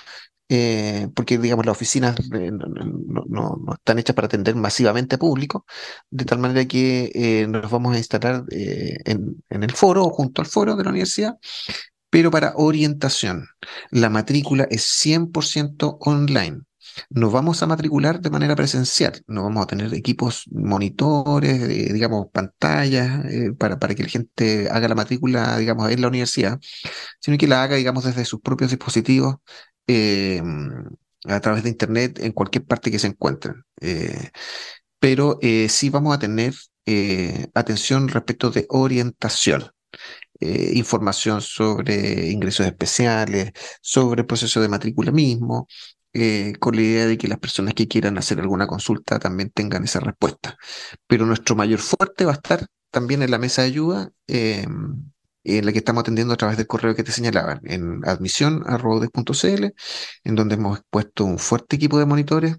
eh, 0.48 1.08
porque 1.14 1.38
digamos 1.38 1.66
las 1.66 1.76
oficinas 1.76 2.16
eh, 2.32 2.50
no, 2.50 3.74
están 3.74 3.98
hechas 3.98 4.16
para 4.16 4.26
atender 4.26 4.54
masivamente 4.56 5.16
a 5.16 5.18
público, 5.18 5.66
de 6.10 6.24
tal 6.24 6.38
manera 6.38 6.66
que 6.66 7.10
eh, 7.14 7.46
nos 7.46 7.70
vamos 7.70 7.94
a 7.94 7.98
instalar 7.98 8.44
en, 8.50 9.42
en, 9.50 9.62
el 9.62 9.72
foro 9.72 10.04
o 10.04 10.10
junto 10.10 10.40
al 10.40 10.48
foro 10.48 10.76
de 10.76 10.84
la 10.84 10.90
universidad, 10.90 11.36
pero 12.10 12.30
para 12.30 12.54
orientación. 12.56 13.48
La 13.90 14.10
matrícula 14.10 14.66
es 14.70 14.84
100% 15.04 15.98
online 16.00 16.62
nos 17.10 17.32
vamos 17.32 17.62
a 17.62 17.66
matricular 17.66 18.20
de 18.20 18.30
manera 18.30 18.56
presencial, 18.56 19.22
no 19.28 19.44
vamos 19.44 19.62
a 19.62 19.66
tener 19.66 19.94
equipos 19.94 20.44
monitores, 20.50 21.68
digamos, 21.92 22.26
pantallas, 22.32 23.24
para, 23.56 23.78
para 23.78 23.94
que 23.94 24.02
la 24.02 24.08
gente 24.08 24.68
haga 24.68 24.88
la 24.88 24.96
matrícula, 24.96 25.58
digamos, 25.58 25.90
en 25.92 26.00
la 26.00 26.08
universidad, 26.08 26.58
sino 27.20 27.38
que 27.38 27.46
la 27.46 27.62
haga, 27.62 27.76
digamos, 27.76 28.04
desde 28.04 28.24
sus 28.24 28.40
propios 28.40 28.70
dispositivos, 28.70 29.36
eh, 29.88 30.40
a 31.24 31.40
través 31.40 31.64
de 31.64 31.70
Internet, 31.70 32.20
en 32.20 32.32
cualquier 32.32 32.64
parte 32.64 32.90
que 32.90 32.98
se 33.00 33.08
encuentren. 33.08 33.64
pero 35.00 35.38
sí 35.68 35.90
vamos 35.90 36.14
a 36.14 36.18
tener 36.18 36.54
atención 37.54 38.08
respecto 38.08 38.50
de 38.50 38.66
orientación. 38.68 39.70
información 40.40 41.40
sobre 41.42 42.30
ingresos 42.30 42.66
especiales, 42.66 43.52
sobre 43.82 44.22
el 44.22 44.26
proceso 44.26 44.60
de 44.60 44.68
matrícula 44.68 45.10
mismo, 45.12 45.66
eh, 46.14 46.54
con 46.58 46.74
la 46.74 46.82
idea 46.82 47.06
de 47.06 47.18
que 47.18 47.28
las 47.28 47.38
personas 47.38 47.74
que 47.74 47.86
quieran 47.86 48.18
hacer 48.18 48.40
alguna 48.40 48.66
consulta 48.66 49.18
también 49.18 49.50
tengan 49.50 49.84
esa 49.84 50.00
respuesta. 50.00 50.56
Pero 51.06 51.26
nuestro 51.26 51.54
mayor 51.54 51.80
fuerte 51.80 52.24
va 52.24 52.32
a 52.32 52.34
estar 52.34 52.66
también 52.90 53.22
en 53.22 53.30
la 53.30 53.38
mesa 53.38 53.62
de 53.62 53.68
ayuda, 53.68 54.10
en 55.48 55.66
la 55.66 55.72
que 55.72 55.78
estamos 55.78 56.02
atendiendo 56.02 56.34
a 56.34 56.36
través 56.36 56.56
del 56.56 56.66
correo 56.66 56.94
que 56.94 57.02
te 57.04 57.12
señalaba, 57.12 57.60
en 57.64 58.00
admisión.cl, 58.06 59.64
en 60.24 60.34
donde 60.34 60.54
hemos 60.54 60.80
puesto 60.90 61.24
un 61.24 61.38
fuerte 61.38 61.76
equipo 61.76 61.98
de 61.98 62.06
monitores 62.06 62.56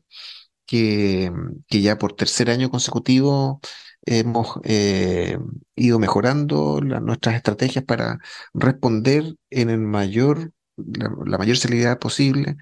que, 0.65 1.31
que 1.67 1.81
ya 1.81 1.97
por 1.97 2.13
tercer 2.15 2.49
año 2.49 2.69
consecutivo 2.69 3.61
hemos 4.05 4.59
eh, 4.63 5.37
ido 5.75 5.99
mejorando 5.99 6.81
nuestras 6.81 7.35
estrategias 7.35 7.85
para 7.85 8.19
responder 8.53 9.35
en 9.49 9.69
el 9.69 9.79
mayor, 9.79 10.51
la 10.77 11.37
mayor 11.37 11.57
celeridad 11.57 11.99
posible 11.99 12.57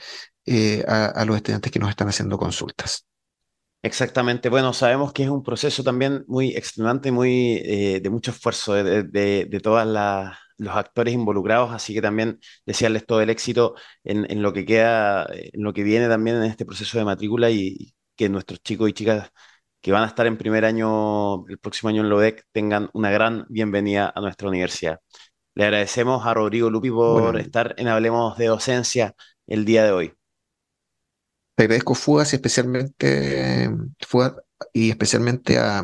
eh, 0.46 0.84
a, 0.88 1.26
los 1.26 1.38
estudiantes 1.38 1.72
que 1.72 1.80
nos 1.80 1.90
están 1.90 2.10
haciendo 2.10 2.38
consultas. 2.38 3.07
Exactamente. 3.84 4.50
Bueno, 4.50 4.74
sabemos 4.74 5.13
que 5.13 5.24
es 5.24 5.30
un 5.30 5.44
proceso 5.44 5.84
también 5.84 6.26
muy 6.28 6.50
extenuante, 6.56 7.12
muy 7.12 7.62
eh, 7.63 8.00
de 8.02 8.10
mucho 8.10 8.32
esfuerzo 8.32 8.74
de, 8.74 9.04
de, 9.04 9.60
todos 9.62 9.86
los 10.58 10.76
actores 10.76 11.13
involucrados, 11.13 11.72
así 11.72 11.94
que 11.94 12.02
también 12.02 12.40
desearles 12.66 13.06
todo 13.06 13.22
el 13.22 13.30
éxito 13.30 13.76
en, 14.04 14.42
lo 14.42 14.52
que 14.52 14.66
queda, 14.66 15.28
en 15.32 15.63
lo 15.63 15.74
que 15.74 15.84
viene 15.84 16.08
también 16.10 16.38
en 16.38 16.44
este 16.44 16.66
proceso 16.66 16.98
de 16.98 17.06
matrícula 17.06 17.50
y, 17.52 17.94
que 18.18 18.30
nuestros 18.30 18.62
chicos 18.62 18.90
y 18.90 18.94
chicas 18.94 19.32
que 19.82 19.92
van 19.92 20.04
a 20.04 20.08
estar 20.08 20.28
en 20.28 20.38
primer 20.38 20.66
año, 20.66 21.48
el 21.48 21.60
próximo 21.60 21.90
año 21.90 22.02
en 22.02 22.10
LODEC, 22.10 22.46
tengan 22.52 22.90
una 22.94 23.12
gran 23.12 23.46
bienvenida 23.50 24.12
a 24.13 24.22
nuestra 24.22 24.50
universidad. 24.50 25.00
Le 25.56 25.66
agradecemos 25.66 26.26
a 26.26 26.34
Rodrigo 26.34 26.70
Lupi 26.70 26.90
por 26.92 27.38
estar 27.40 27.76
en 27.78 27.88
Hablemos 27.88 28.38
de 28.38 28.48
Docencia 28.48 29.16
el 29.48 29.66
día 29.66 29.84
de 29.86 29.92
hoy. 29.92 30.16
Te 31.58 31.63
agradezco 31.63 31.96
FUAS 31.96 32.34
y 32.34 32.36
especialmente, 32.36 33.67
y 34.74 34.91
especialmente 34.91 35.58
a, 35.58 35.82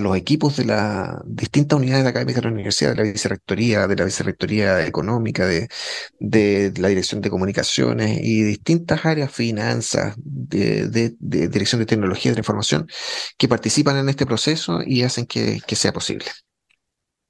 los 0.00 0.16
equipos 0.16 0.56
de 0.56 0.64
las 0.64 1.18
distintas 1.26 1.78
unidades 1.78 2.06
académicas 2.06 2.42
de 2.42 2.48
la 2.48 2.54
universidad, 2.54 2.92
de 2.92 2.96
la 2.96 3.02
vicerrectoría, 3.02 3.86
de 3.88 3.94
la 3.94 4.06
vicerrectoría 4.06 4.86
económica, 4.86 5.46
de, 5.46 6.72
la 6.78 6.88
dirección 6.88 7.20
de 7.20 7.28
comunicaciones 7.28 8.20
y 8.22 8.42
distintas 8.42 9.04
áreas, 9.04 9.30
finanzas, 9.30 10.14
de, 10.16 10.88
de, 10.88 11.14
dirección 11.48 11.78
de 11.78 11.86
tecnología 11.86 12.30
de 12.30 12.36
la 12.36 12.40
información, 12.40 12.88
que 13.36 13.48
participan 13.48 13.98
en 13.98 14.08
este 14.08 14.24
proceso 14.24 14.80
y 14.82 15.02
hacen 15.02 15.26
que, 15.26 15.60
que 15.66 15.76
sea 15.76 15.92
posible. 15.92 16.24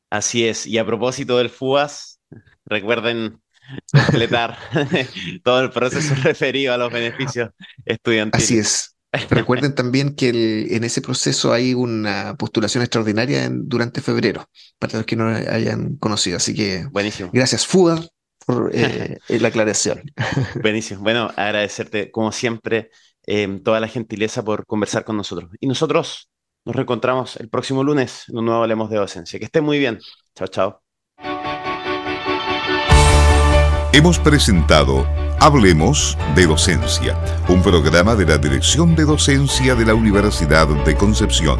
Así 0.08 0.46
es. 0.46 0.68
Y 0.68 0.78
a 0.78 0.86
propósito 0.86 1.36
del 1.36 1.50
FUAS, 1.50 2.20
recuerden 2.64 3.40
completar 3.92 4.58
todo 5.44 5.60
el 5.60 5.70
proceso 5.70 6.14
referido 6.22 6.72
a 6.74 6.78
los 6.78 6.92
beneficios 6.92 7.50
estudiantiles. 7.84 8.44
Así 8.44 8.58
es. 8.58 8.92
Recuerden 9.30 9.74
también 9.74 10.14
que 10.14 10.76
en 10.76 10.84
ese 10.84 11.00
proceso 11.00 11.52
hay 11.52 11.72
una 11.72 12.36
postulación 12.36 12.82
extraordinaria 12.82 13.48
durante 13.50 14.02
febrero, 14.02 14.46
para 14.78 14.98
los 14.98 15.06
que 15.06 15.16
no 15.16 15.28
hayan 15.28 15.96
conocido. 15.96 16.36
Así 16.36 16.54
que 16.54 16.86
Buenísimo. 16.90 17.30
gracias, 17.32 17.66
Fuda, 17.66 18.04
por 18.44 18.70
eh, 18.74 19.18
la 19.28 19.48
aclaración. 19.48 20.02
Buenísimo. 20.60 21.02
Bueno, 21.02 21.30
agradecerte, 21.34 22.10
como 22.10 22.30
siempre, 22.30 22.90
eh, 23.26 23.60
toda 23.64 23.80
la 23.80 23.88
gentileza 23.88 24.44
por 24.44 24.66
conversar 24.66 25.04
con 25.04 25.16
nosotros. 25.16 25.50
Y 25.60 25.66
nosotros 25.66 26.28
nos 26.64 26.76
reencontramos 26.76 27.36
el 27.36 27.48
próximo 27.48 27.84
lunes 27.84 28.24
en 28.28 28.38
un 28.38 28.44
nuevo 28.46 28.62
Hablemos 28.62 28.90
de 28.90 28.96
Docencia. 28.96 29.38
Que 29.38 29.46
estén 29.46 29.64
muy 29.64 29.78
bien. 29.78 29.98
Chao, 30.34 30.48
chao. 30.48 30.85
Hemos 33.96 34.18
presentado 34.18 35.06
Hablemos 35.40 36.18
de 36.34 36.46
Docencia, 36.46 37.18
un 37.48 37.62
programa 37.62 38.14
de 38.14 38.26
la 38.26 38.36
Dirección 38.36 38.94
de 38.94 39.06
Docencia 39.06 39.74
de 39.74 39.86
la 39.86 39.94
Universidad 39.94 40.68
de 40.68 40.94
Concepción. 40.94 41.58